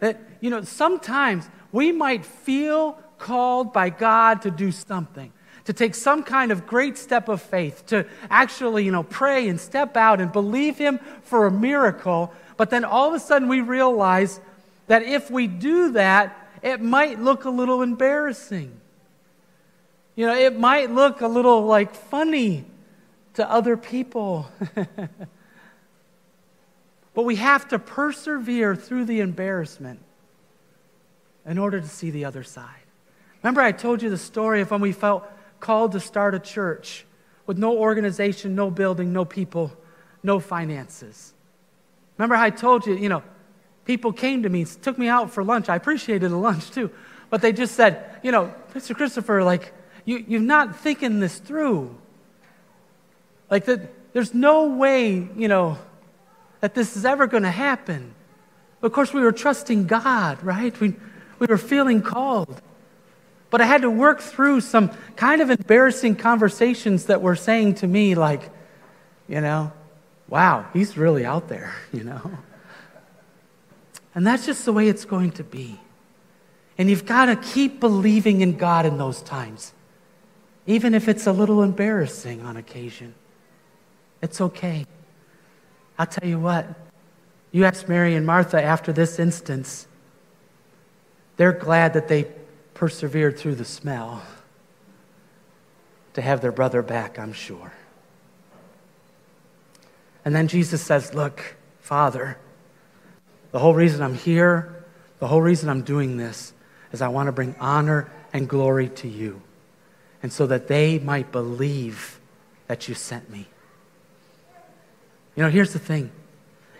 that, 0.00 0.20
you 0.40 0.50
know, 0.50 0.62
sometimes 0.62 1.48
we 1.70 1.92
might 1.92 2.24
feel 2.24 2.98
called 3.18 3.72
by 3.72 3.88
God 3.88 4.42
to 4.42 4.50
do 4.50 4.72
something, 4.72 5.32
to 5.64 5.72
take 5.72 5.94
some 5.94 6.22
kind 6.22 6.50
of 6.50 6.66
great 6.66 6.98
step 6.98 7.28
of 7.28 7.40
faith, 7.40 7.86
to 7.86 8.04
actually, 8.28 8.84
you 8.84 8.90
know, 8.90 9.04
pray 9.04 9.48
and 9.48 9.60
step 9.60 9.96
out 9.96 10.20
and 10.20 10.32
believe 10.32 10.76
Him 10.76 10.98
for 11.22 11.46
a 11.46 11.50
miracle, 11.50 12.32
but 12.56 12.70
then 12.70 12.84
all 12.84 13.08
of 13.08 13.14
a 13.14 13.20
sudden 13.20 13.48
we 13.48 13.60
realize 13.60 14.40
that 14.86 15.02
if 15.02 15.30
we 15.30 15.46
do 15.46 15.92
that, 15.92 16.36
it 16.62 16.80
might 16.80 17.20
look 17.20 17.44
a 17.44 17.50
little 17.50 17.82
embarrassing. 17.82 18.72
You 20.14 20.26
know, 20.26 20.34
it 20.34 20.58
might 20.58 20.90
look 20.90 21.20
a 21.20 21.28
little 21.28 21.64
like 21.64 21.94
funny 21.94 22.64
to 23.34 23.50
other 23.50 23.76
people. 23.76 24.50
but 27.14 27.22
we 27.22 27.36
have 27.36 27.68
to 27.68 27.78
persevere 27.78 28.76
through 28.76 29.06
the 29.06 29.20
embarrassment 29.20 30.00
in 31.46 31.58
order 31.58 31.80
to 31.80 31.88
see 31.88 32.10
the 32.10 32.24
other 32.24 32.42
side. 32.42 32.66
Remember, 33.42 33.60
I 33.60 33.72
told 33.72 34.02
you 34.02 34.10
the 34.10 34.18
story 34.18 34.60
of 34.60 34.70
when 34.70 34.80
we 34.80 34.92
felt 34.92 35.24
called 35.58 35.92
to 35.92 36.00
start 36.00 36.34
a 36.34 36.38
church 36.38 37.04
with 37.46 37.58
no 37.58 37.76
organization, 37.76 38.54
no 38.54 38.70
building, 38.70 39.12
no 39.12 39.24
people, 39.24 39.72
no 40.22 40.38
finances. 40.38 41.32
Remember, 42.18 42.34
I 42.34 42.50
told 42.50 42.86
you, 42.86 42.94
you 42.94 43.08
know, 43.08 43.22
people 43.84 44.12
came 44.12 44.42
to 44.42 44.48
me, 44.48 44.64
took 44.64 44.98
me 44.98 45.08
out 45.08 45.30
for 45.30 45.42
lunch. 45.42 45.68
I 45.68 45.76
appreciated 45.76 46.30
the 46.30 46.36
lunch 46.36 46.70
too. 46.70 46.90
But 47.30 47.40
they 47.40 47.52
just 47.52 47.74
said, 47.74 48.18
you 48.22 48.30
know, 48.30 48.54
Mr. 48.74 48.94
Christopher, 48.94 49.42
like, 49.42 49.72
you, 50.04 50.24
you're 50.28 50.40
not 50.40 50.76
thinking 50.76 51.20
this 51.20 51.38
through. 51.38 51.96
Like, 53.50 53.64
that, 53.66 54.12
there's 54.12 54.34
no 54.34 54.68
way, 54.68 55.28
you 55.36 55.48
know, 55.48 55.78
that 56.60 56.74
this 56.74 56.96
is 56.96 57.04
ever 57.04 57.26
going 57.26 57.42
to 57.44 57.50
happen. 57.50 58.14
Of 58.82 58.92
course, 58.92 59.12
we 59.12 59.20
were 59.20 59.32
trusting 59.32 59.86
God, 59.86 60.42
right? 60.42 60.78
We, 60.78 60.94
we 61.38 61.46
were 61.46 61.58
feeling 61.58 62.02
called. 62.02 62.60
But 63.50 63.60
I 63.60 63.64
had 63.64 63.82
to 63.82 63.90
work 63.90 64.20
through 64.20 64.60
some 64.60 64.90
kind 65.16 65.40
of 65.40 65.50
embarrassing 65.50 66.16
conversations 66.16 67.06
that 67.06 67.20
were 67.20 67.36
saying 67.36 67.76
to 67.76 67.86
me, 67.86 68.14
like, 68.14 68.50
you 69.28 69.40
know, 69.40 69.72
wow, 70.32 70.66
he's 70.72 70.96
really 70.96 71.24
out 71.24 71.48
there, 71.48 71.74
you 71.92 72.02
know. 72.02 72.32
And 74.14 74.26
that's 74.26 74.46
just 74.46 74.64
the 74.64 74.72
way 74.72 74.88
it's 74.88 75.04
going 75.04 75.32
to 75.32 75.44
be. 75.44 75.78
And 76.76 76.90
you've 76.90 77.06
got 77.06 77.26
to 77.26 77.36
keep 77.36 77.78
believing 77.80 78.40
in 78.40 78.56
God 78.56 78.86
in 78.86 78.98
those 78.98 79.22
times 79.22 79.72
even 80.66 80.94
if 80.94 81.08
it's 81.08 81.26
a 81.26 81.32
little 81.32 81.62
embarrassing 81.62 82.42
on 82.42 82.56
occasion. 82.56 83.14
It's 84.20 84.40
okay. 84.40 84.86
I'll 85.98 86.06
tell 86.06 86.28
you 86.28 86.38
what, 86.38 86.66
you 87.50 87.64
ask 87.64 87.88
Mary 87.88 88.14
and 88.14 88.24
Martha 88.24 88.62
after 88.62 88.92
this 88.92 89.18
instance, 89.18 89.86
they're 91.36 91.52
glad 91.52 91.94
that 91.94 92.08
they 92.08 92.26
persevered 92.74 93.38
through 93.38 93.56
the 93.56 93.64
smell 93.64 94.22
to 96.14 96.22
have 96.22 96.40
their 96.40 96.52
brother 96.52 96.82
back, 96.82 97.18
I'm 97.18 97.32
sure. 97.32 97.72
And 100.24 100.34
then 100.34 100.48
Jesus 100.48 100.82
says, 100.82 101.14
Look, 101.14 101.56
Father, 101.80 102.38
the 103.50 103.58
whole 103.58 103.74
reason 103.74 104.02
I'm 104.02 104.14
here, 104.14 104.84
the 105.18 105.28
whole 105.28 105.42
reason 105.42 105.68
I'm 105.68 105.82
doing 105.82 106.16
this 106.16 106.52
is 106.92 107.02
I 107.02 107.08
want 107.08 107.26
to 107.26 107.32
bring 107.32 107.54
honor 107.58 108.10
and 108.32 108.48
glory 108.48 108.88
to 108.88 109.08
you 109.08 109.42
and 110.22 110.32
so 110.32 110.46
that 110.46 110.68
they 110.68 110.98
might 110.98 111.32
believe 111.32 112.20
that 112.68 112.88
you 112.88 112.94
sent 112.94 113.28
me. 113.30 113.46
You 115.34 115.42
know, 115.42 115.50
here's 115.50 115.72
the 115.72 115.78
thing 115.78 116.10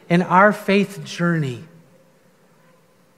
in 0.09 0.22
our 0.22 0.52
faith 0.52 1.05
journey, 1.05 1.64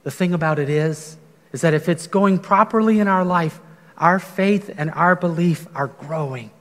the 0.03 0.11
thing 0.11 0.33
about 0.33 0.59
it 0.59 0.69
is, 0.69 1.17
is 1.51 1.61
that 1.61 1.73
if 1.73 1.89
it's 1.89 2.07
going 2.07 2.39
properly 2.39 2.99
in 2.99 3.07
our 3.07 3.25
life, 3.25 3.59
our 3.97 4.19
faith 4.19 4.73
and 4.77 4.91
our 4.91 5.15
belief 5.15 5.67
are 5.75 5.87
growing. 5.87 6.51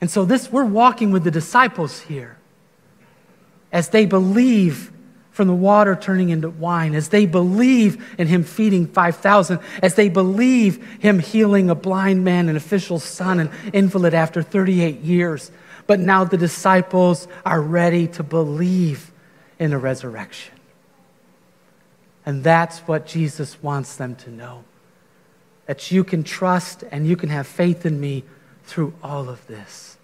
And 0.00 0.10
so 0.10 0.24
this 0.24 0.50
we're 0.50 0.64
walking 0.64 1.10
with 1.10 1.24
the 1.24 1.30
disciples 1.30 2.00
here 2.00 2.36
as 3.72 3.88
they 3.90 4.06
believe 4.06 4.92
from 5.30 5.48
the 5.48 5.54
water 5.54 5.94
turning 5.94 6.30
into 6.30 6.48
wine, 6.48 6.94
as 6.94 7.10
they 7.10 7.26
believe 7.26 8.14
in 8.18 8.26
him 8.26 8.42
feeding 8.42 8.86
5,000, 8.86 9.60
as 9.82 9.94
they 9.94 10.08
believe 10.08 10.82
him 10.98 11.18
healing 11.18 11.68
a 11.68 11.74
blind 11.74 12.24
man, 12.24 12.48
an 12.48 12.56
official's 12.56 13.04
son, 13.04 13.38
an 13.38 13.50
invalid 13.74 14.14
after 14.14 14.42
38 14.42 15.00
years. 15.00 15.50
But 15.86 16.00
now 16.00 16.24
the 16.24 16.38
disciples 16.38 17.28
are 17.44 17.60
ready 17.60 18.06
to 18.08 18.22
believe 18.22 19.12
in 19.58 19.74
a 19.74 19.78
resurrection. 19.78 20.54
And 22.24 22.42
that's 22.42 22.78
what 22.80 23.06
Jesus 23.06 23.62
wants 23.62 23.96
them 23.96 24.16
to 24.16 24.30
know 24.30 24.64
that 25.66 25.90
you 25.90 26.02
can 26.04 26.22
trust 26.22 26.84
and 26.90 27.06
you 27.06 27.16
can 27.16 27.28
have 27.28 27.46
faith 27.46 27.84
in 27.84 28.00
me 28.00 28.24
through 28.66 28.94
all 29.02 29.28
of 29.28 29.46
this. 29.46 29.96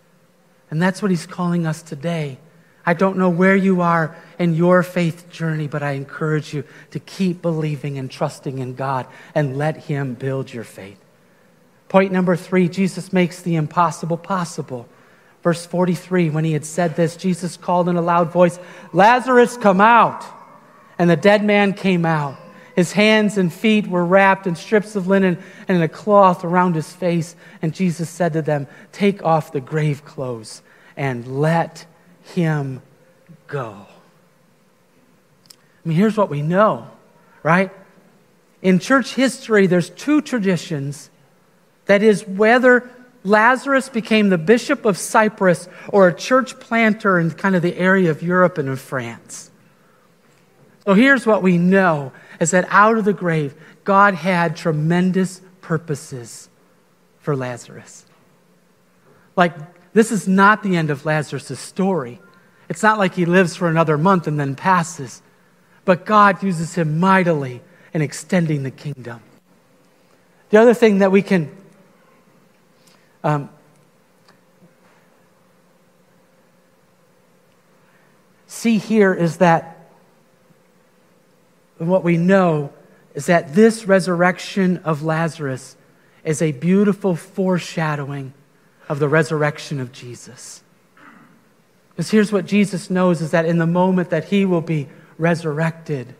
And 0.70 0.81
that's 0.81 1.03
what 1.03 1.11
he's 1.11 1.27
calling 1.27 1.66
us 1.66 1.83
today 1.83 2.38
I 2.85 2.94
don't 2.94 3.16
know 3.16 3.31
where 3.31 3.55
you 3.55 3.81
are 3.81 4.16
in 4.38 4.55
your 4.55 4.83
faith 4.83 5.31
journey, 5.31 5.68
but 5.68 5.83
I 5.83 5.92
encourage 5.92 6.53
you 6.53 6.64
to 6.90 6.98
keep 6.98 7.40
believing 7.40 7.96
and 7.96 8.11
trusting 8.11 8.59
in 8.59 8.75
God 8.75 9.07
and 9.35 9.57
let 9.57 9.77
Him 9.77 10.14
build 10.14 10.53
your 10.53 10.64
faith. 10.64 10.98
Point 11.88 12.12
number 12.12 12.35
three 12.35 12.68
Jesus 12.68 13.12
makes 13.12 13.42
the 13.42 13.55
impossible 13.55 14.16
possible. 14.16 14.88
Verse 15.42 15.66
43, 15.66 16.31
when 16.31 16.44
he 16.44 16.53
had 16.53 16.64
said 16.64 16.94
this, 16.94 17.16
Jesus 17.16 17.57
called 17.57 17.88
in 17.88 17.96
a 17.96 18.03
loud 18.03 18.31
voice, 18.31 18.61
Lazarus, 18.92 19.57
come 19.57 19.81
out. 19.81 20.25
And 20.98 21.11
the 21.11 21.16
dead 21.16 21.44
man 21.44 21.72
came 21.72 22.05
out. 22.05 22.37
His 22.74 22.92
hands 22.92 23.37
and 23.37 23.52
feet 23.52 23.87
were 23.87 24.04
wrapped 24.04 24.46
in 24.46 24.56
strips 24.56 24.96
of 24.96 25.06
linen 25.06 25.38
and 25.68 25.76
in 25.76 25.82
a 25.82 25.88
cloth 25.88 26.44
around 26.44 26.74
his 26.74 26.92
face. 26.92 27.37
And 27.61 27.74
Jesus 27.74 28.08
said 28.08 28.32
to 28.32 28.42
them, 28.42 28.66
Take 28.92 29.22
off 29.22 29.52
the 29.52 29.61
grave 29.61 30.04
clothes 30.04 30.62
and 30.96 31.40
let 31.40 31.87
him 32.22 32.82
go. 33.46 33.87
I 35.85 35.88
mean, 35.88 35.98
here's 35.98 36.16
what 36.16 36.30
we 36.30 36.42
know, 36.42 36.88
right? 37.42 37.70
In 38.62 38.78
church 38.78 39.14
history, 39.14 39.66
there's 39.66 39.90
two 39.90 40.20
traditions. 40.22 41.11
That 41.87 42.02
is, 42.02 42.26
whether 42.26 42.88
Lazarus 43.24 43.88
became 43.88 44.30
the 44.30 44.38
bishop 44.38 44.85
of 44.85 44.96
Cyprus 44.96 45.68
or 45.88 46.08
a 46.08 46.14
church 46.14 46.58
planter 46.58 47.18
in 47.18 47.30
kind 47.32 47.54
of 47.54 47.62
the 47.62 47.76
area 47.76 48.11
of 48.11 48.22
Europe 48.22 48.58
and 48.58 48.68
of 48.68 48.80
France. 48.80 49.50
So 50.85 50.95
here's 50.95 51.27
what 51.27 51.42
we 51.42 51.59
know 51.59 52.12
is 52.40 52.51
that 52.51 52.66
out 52.68 52.99
of 52.99 53.05
the 53.05 53.12
grave, 53.12 53.55
God 53.85 54.14
had 54.14 54.57
tremendous 54.57 55.40
purposes 55.61 56.49
for 57.21 57.37
Lazarus. 57.37 58.05
Like 59.37 59.55
this 59.92 60.11
is 60.11 60.27
not 60.27 60.62
the 60.62 60.77
end 60.77 60.90
of 60.90 61.05
Lazarus' 61.07 61.59
story. 61.59 62.21
It's 62.68 62.83
not 62.83 62.99
like 62.99 63.14
he 63.14 63.27
lives 63.27 63.55
for 63.55 63.68
another 63.68 63.99
month 63.99 64.27
and 64.27 64.40
then 64.40 64.55
passes, 64.55 65.23
but 65.85 66.05
God 66.05 66.42
uses 66.42 66.75
him 66.75 66.99
mightily 66.99 67.61
in 67.92 68.03
extending 68.03 68.62
the 68.62 68.71
kingdom. 68.71 69.21
The 70.51 70.59
other 70.59 70.75
thing 70.75 70.99
that 70.99 71.12
we 71.12 71.23
can 71.23 71.55
um, 73.23 73.51
see 78.47 78.79
here 78.79 79.14
is 79.14 79.38
that 79.38 79.82
what 81.88 82.05
we 82.05 82.16
know 82.16 82.73
is 83.14 83.27
that 83.27 83.55
this 83.55 83.87
resurrection 83.87 84.79
of 84.79 85.03
Lazarus 85.03 85.77
is 86.25 86.40
a 86.40 86.53
beautiful 86.53 87.16
foreshadowing 87.16 88.33
of 88.88 88.99
the 88.99 89.09
resurrection 89.09 89.81
of 89.81 89.92
Jesus. 89.92 90.62
Because 91.90 92.11
here's 92.11 92.33
what 92.33 92.47
Jesus 92.47 92.90
knows 92.90 93.21
is 93.21 93.33
that 93.33 93.45
in 93.45 93.59
the 93.59 93.66
moment 93.66 94.11
that 94.11 94.25
he 94.25 94.45
will 94.45 94.61
be 94.61 94.88
resurrected, 95.18 96.14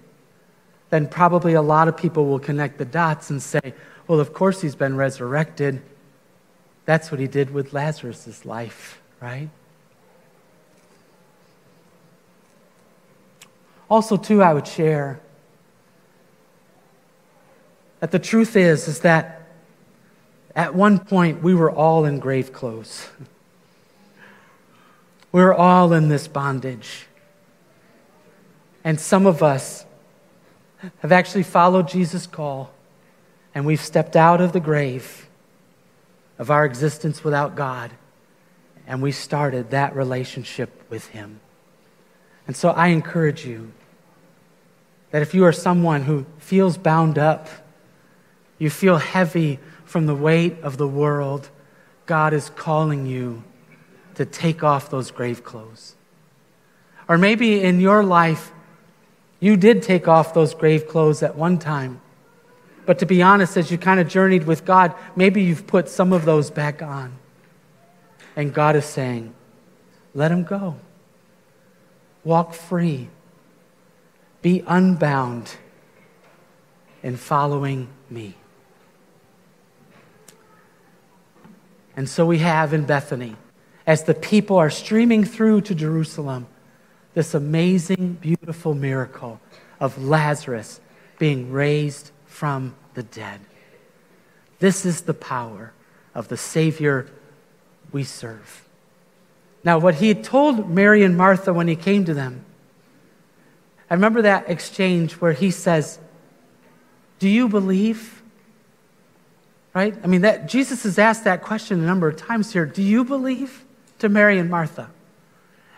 then 0.90 1.09
probably 1.09 1.55
a 1.55 1.62
lot 1.62 1.88
of 1.88 1.96
people 1.96 2.27
will 2.27 2.38
connect 2.38 2.79
the 2.79 2.85
dots 2.85 3.31
and 3.31 3.42
say, 3.42 3.75
well, 4.07 4.20
of 4.20 4.35
course 4.35 4.61
he's 4.61 4.75
been 4.75 4.96
resurrected. 4.96 5.81
That's 6.85 7.11
what 7.11 7.20
he 7.20 7.27
did 7.27 7.51
with 7.51 7.72
Lazarus' 7.72 8.44
life, 8.44 9.01
right? 9.20 9.48
Also, 13.88 14.16
too, 14.16 14.42
I 14.42 14.53
would 14.53 14.66
share 14.66 15.20
that 18.02 18.10
the 18.10 18.18
truth 18.18 18.56
is, 18.56 18.88
is 18.88 18.98
that 19.02 19.42
at 20.56 20.74
one 20.74 20.98
point 20.98 21.40
we 21.40 21.54
were 21.54 21.70
all 21.70 22.04
in 22.04 22.18
grave 22.18 22.52
clothes. 22.52 23.08
We 25.30 25.40
were 25.40 25.54
all 25.54 25.92
in 25.92 26.08
this 26.08 26.26
bondage. 26.26 27.06
And 28.82 28.98
some 28.98 29.24
of 29.24 29.40
us 29.40 29.86
have 30.98 31.12
actually 31.12 31.44
followed 31.44 31.86
Jesus' 31.86 32.26
call 32.26 32.74
and 33.54 33.64
we've 33.64 33.80
stepped 33.80 34.16
out 34.16 34.40
of 34.40 34.52
the 34.52 34.58
grave 34.58 35.28
of 36.40 36.50
our 36.50 36.64
existence 36.64 37.22
without 37.22 37.54
God 37.54 37.92
and 38.84 39.00
we 39.00 39.12
started 39.12 39.70
that 39.70 39.94
relationship 39.94 40.82
with 40.90 41.06
Him. 41.10 41.38
And 42.48 42.56
so 42.56 42.70
I 42.70 42.88
encourage 42.88 43.46
you 43.46 43.70
that 45.12 45.22
if 45.22 45.34
you 45.34 45.44
are 45.44 45.52
someone 45.52 46.02
who 46.02 46.26
feels 46.38 46.76
bound 46.76 47.16
up, 47.16 47.46
you 48.62 48.70
feel 48.70 48.98
heavy 48.98 49.59
from 49.85 50.07
the 50.07 50.14
weight 50.14 50.57
of 50.62 50.77
the 50.77 50.87
world, 50.87 51.51
God 52.07 52.33
is 52.33 52.48
calling 52.51 53.07
you 53.07 53.42
to 54.14 54.25
take 54.25 54.62
off 54.62 54.88
those 54.88 55.11
grave 55.11 55.42
clothes. 55.42 55.96
Or 57.09 57.18
maybe 57.18 57.61
in 57.61 57.81
your 57.81 58.05
life, 58.05 58.53
you 59.40 59.57
did 59.57 59.83
take 59.83 60.07
off 60.07 60.33
those 60.33 60.55
grave 60.55 60.87
clothes 60.87 61.25
at 61.25 61.35
one 61.35 61.59
time. 61.59 62.01
But 62.87 63.01
to 63.01 63.07
be 63.07 63.20
honest, 63.20 63.57
as 63.57 63.72
you 63.72 63.79
kind 63.79 63.98
of 63.98 64.07
journeyed 64.07 64.46
with 64.46 64.64
God, 64.64 64.94
maybe 65.16 65.42
you've 65.42 65.66
put 65.66 65.88
some 65.88 66.12
of 66.12 66.25
those 66.25 66.48
back 66.48 66.83
on. 66.83 67.18
And 68.37 68.55
God 68.55 68.77
is 68.77 68.85
saying, 68.85 69.35
let 70.14 70.29
them 70.29 70.44
go. 70.44 70.77
Walk 72.22 72.55
free. 72.55 73.09
Be 74.40 74.62
unbound 74.68 75.57
in 77.03 77.16
following 77.16 77.88
me. 78.09 78.37
And 81.96 82.09
so 82.09 82.24
we 82.26 82.38
have 82.38 82.72
in 82.72 82.85
Bethany, 82.85 83.37
as 83.87 84.05
the 84.05 84.14
people 84.14 84.57
are 84.57 84.70
streaming 84.70 85.24
through 85.24 85.62
to 85.62 85.74
Jerusalem, 85.74 86.46
this 87.14 87.35
amazing, 87.35 88.14
beautiful 88.14 88.74
miracle 88.74 89.40
of 89.78 90.02
Lazarus 90.02 90.81
being 91.18 91.52
raised 91.52 92.11
from 92.26 92.74
the 92.94 93.02
dead. 93.02 93.40
This 94.59 94.87
is 94.87 95.02
the 95.02 95.14
power 95.14 95.72
of 96.14 96.28
the 96.28 96.37
Savior 96.37 97.09
we 97.90 98.05
serve. 98.05 98.66
Now, 99.64 99.78
what 99.78 99.96
he 99.96 100.14
told 100.14 100.70
Mary 100.70 101.05
and 101.05 101.16
Martha 101.16 101.52
when 101.52 101.68
he 101.68 101.76
came 101.76 102.05
to 102.05 102.14
them, 102.14 102.44
I 103.90 103.94
remember 103.94 104.22
that 104.22 104.48
exchange 104.48 105.14
where 105.14 105.33
he 105.33 105.50
says, 105.50 105.98
Do 107.18 107.28
you 107.28 107.48
believe? 107.48 108.21
Right? 109.74 109.96
I 110.02 110.06
mean, 110.06 110.20
that, 110.20 110.48
Jesus 110.48 110.82
has 110.82 110.98
asked 110.98 111.24
that 111.24 111.42
question 111.42 111.82
a 111.82 111.87
number 111.87 112.08
of 112.08 112.16
times 112.16 112.52
here. 112.52 112.66
Do 112.66 112.82
you 112.82 113.04
believe? 113.04 113.64
To 114.00 114.08
Mary 114.08 114.38
and 114.38 114.50
Martha. 114.50 114.90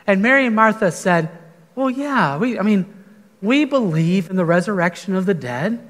And 0.07 0.23
Mary 0.23 0.47
and 0.47 0.57
Martha 0.57 0.91
said, 0.91 1.31
Well, 1.75 1.91
yeah, 1.91 2.39
we, 2.39 2.59
I 2.59 2.63
mean, 2.63 2.93
we 3.43 3.67
believe 3.67 4.31
in 4.31 4.37
the 4.37 4.45
resurrection 4.47 5.15
of 5.15 5.27
the 5.27 5.35
dead. 5.35 5.87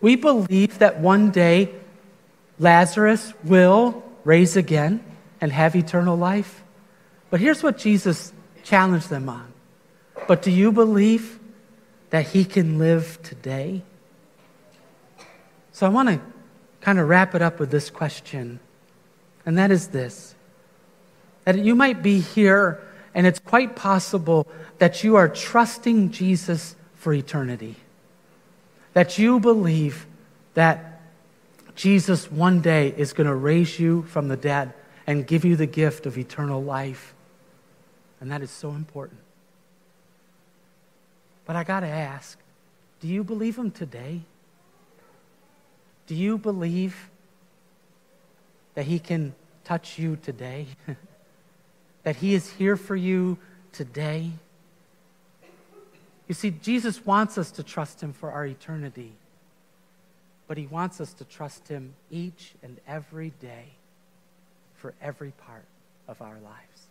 We 0.00 0.16
believe 0.16 0.78
that 0.80 0.98
one 0.98 1.30
day 1.30 1.72
Lazarus 2.58 3.32
will 3.44 4.02
raise 4.24 4.56
again 4.56 5.04
and 5.40 5.52
have 5.52 5.76
eternal 5.76 6.16
life. 6.16 6.62
But 7.30 7.40
here's 7.40 7.62
what 7.62 7.78
Jesus 7.78 8.32
challenged 8.64 9.08
them 9.08 9.28
on. 9.28 9.52
But 10.26 10.42
do 10.42 10.50
you 10.50 10.72
believe 10.72 11.38
that 12.10 12.26
he 12.26 12.44
can 12.44 12.78
live 12.78 13.20
today? 13.22 13.82
So 15.72 15.86
I 15.86 15.90
want 15.90 16.08
to 16.08 16.20
kind 16.88 16.98
of 16.98 17.06
wrap 17.06 17.34
it 17.34 17.42
up 17.42 17.60
with 17.60 17.70
this 17.70 17.90
question, 17.90 18.58
and 19.44 19.58
that 19.58 19.70
is 19.70 19.88
this 19.88 20.34
that 21.44 21.58
you 21.58 21.74
might 21.74 22.02
be 22.02 22.18
here, 22.18 22.80
and 23.14 23.26
it's 23.26 23.38
quite 23.38 23.76
possible 23.76 24.46
that 24.78 25.04
you 25.04 25.14
are 25.16 25.28
trusting 25.28 26.10
Jesus 26.10 26.76
for 26.94 27.12
eternity, 27.12 27.76
that 28.94 29.18
you 29.18 29.38
believe 29.38 30.06
that 30.54 31.02
Jesus 31.74 32.32
one 32.32 32.62
day 32.62 32.94
is 32.96 33.12
going 33.12 33.26
to 33.26 33.34
raise 33.34 33.78
you 33.78 34.00
from 34.04 34.28
the 34.28 34.36
dead 34.38 34.72
and 35.06 35.26
give 35.26 35.44
you 35.44 35.56
the 35.56 35.66
gift 35.66 36.06
of 36.06 36.16
eternal 36.16 36.62
life. 36.62 37.12
And 38.18 38.30
that 38.30 38.40
is 38.40 38.50
so 38.50 38.70
important. 38.70 39.20
But 41.44 41.54
I 41.54 41.64
got 41.64 41.80
to 41.80 41.86
ask 41.86 42.38
do 43.00 43.08
you 43.08 43.22
believe 43.22 43.58
him 43.58 43.72
today? 43.72 44.22
Do 46.08 46.14
you 46.14 46.38
believe 46.38 47.10
that 48.74 48.86
he 48.86 48.98
can 48.98 49.34
touch 49.62 49.98
you 49.98 50.16
today? 50.16 50.66
that 52.02 52.16
he 52.16 52.34
is 52.34 52.50
here 52.52 52.78
for 52.78 52.96
you 52.96 53.36
today? 53.72 54.30
You 56.26 56.34
see, 56.34 56.50
Jesus 56.50 57.04
wants 57.04 57.36
us 57.36 57.50
to 57.52 57.62
trust 57.62 58.02
him 58.02 58.14
for 58.14 58.32
our 58.32 58.46
eternity, 58.46 59.12
but 60.46 60.56
he 60.56 60.66
wants 60.66 60.98
us 60.98 61.12
to 61.12 61.24
trust 61.24 61.68
him 61.68 61.92
each 62.10 62.54
and 62.62 62.78
every 62.88 63.34
day 63.40 63.66
for 64.76 64.94
every 65.02 65.32
part 65.32 65.66
of 66.08 66.22
our 66.22 66.38
lives. 66.42 66.86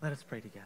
Let 0.00 0.10
us 0.10 0.24
pray 0.26 0.40
together. 0.40 0.64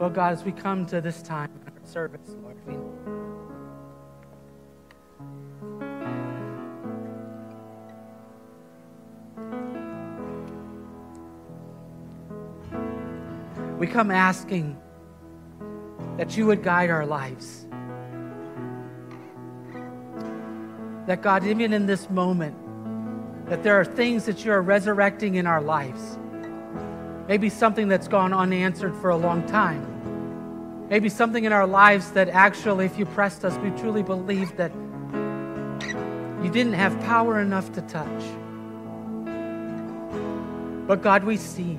Well, 0.00 0.10
God, 0.10 0.32
as 0.32 0.42
we 0.42 0.50
come 0.50 0.84
to 0.86 1.00
this 1.00 1.22
time 1.22 1.52
service, 1.86 2.36
Lord, 2.42 2.56
we 2.66 2.74
we 13.78 13.86
come 13.86 14.10
asking 14.10 14.76
that 16.16 16.36
you 16.36 16.46
would 16.46 16.62
guide 16.62 16.90
our 16.90 17.04
lives. 17.04 17.66
that 21.06 21.22
God, 21.22 21.44
even 21.44 21.72
in 21.72 21.86
this 21.86 22.08
moment, 22.08 22.56
that 23.48 23.62
there 23.62 23.78
are 23.78 23.84
things 23.84 24.24
that 24.24 24.44
you 24.44 24.52
are 24.52 24.62
resurrecting 24.62 25.34
in 25.34 25.46
our 25.46 25.60
lives. 25.60 26.18
Maybe 27.28 27.48
something 27.48 27.88
that's 27.88 28.08
gone 28.08 28.32
unanswered 28.32 28.96
for 28.96 29.10
a 29.10 29.16
long 29.16 29.46
time. 29.46 29.90
Maybe 30.90 31.08
something 31.08 31.44
in 31.44 31.52
our 31.52 31.66
lives 31.66 32.10
that 32.12 32.28
actually, 32.28 32.84
if 32.84 32.98
you 32.98 33.06
pressed 33.06 33.44
us, 33.44 33.56
we 33.58 33.70
truly 33.70 34.02
believed 34.02 34.56
that 34.58 34.72
you 36.44 36.50
didn't 36.50 36.74
have 36.74 37.00
power 37.00 37.40
enough 37.40 37.72
to 37.72 37.80
touch. 37.82 38.24
But 40.86 41.00
God, 41.00 41.24
we 41.24 41.38
see 41.38 41.78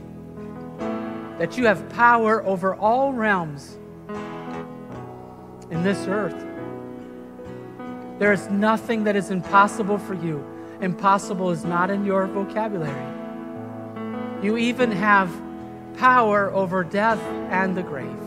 that 1.37 1.55
you 1.57 1.65
have 1.67 1.87
power 1.89 2.43
over 2.43 2.73
all 2.73 3.13
realms 3.13 3.77
in 5.69 5.83
this 5.83 6.07
earth. 6.07 6.43
There 8.17 8.33
is 8.33 8.49
nothing 8.49 9.03
that 9.03 9.15
is 9.15 9.29
impossible 9.29 9.99
for 9.99 10.15
you. 10.15 10.43
Impossible 10.81 11.51
is 11.51 11.63
not 11.63 11.91
in 11.91 12.05
your 12.05 12.25
vocabulary. 12.25 13.13
You 14.41 14.57
even 14.57 14.91
have 14.91 15.29
power 15.97 16.51
over 16.51 16.83
death 16.83 17.21
and 17.51 17.77
the 17.77 17.83
grave. 17.83 18.24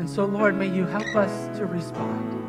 And 0.00 0.08
so, 0.08 0.24
Lord, 0.24 0.56
may 0.56 0.74
you 0.74 0.86
help 0.86 1.14
us 1.14 1.58
to 1.58 1.66
respond. 1.66 2.48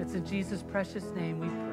It's 0.00 0.14
in 0.14 0.24
Jesus' 0.24 0.62
precious 0.62 1.04
name 1.14 1.40
we 1.40 1.48
pray. 1.48 1.71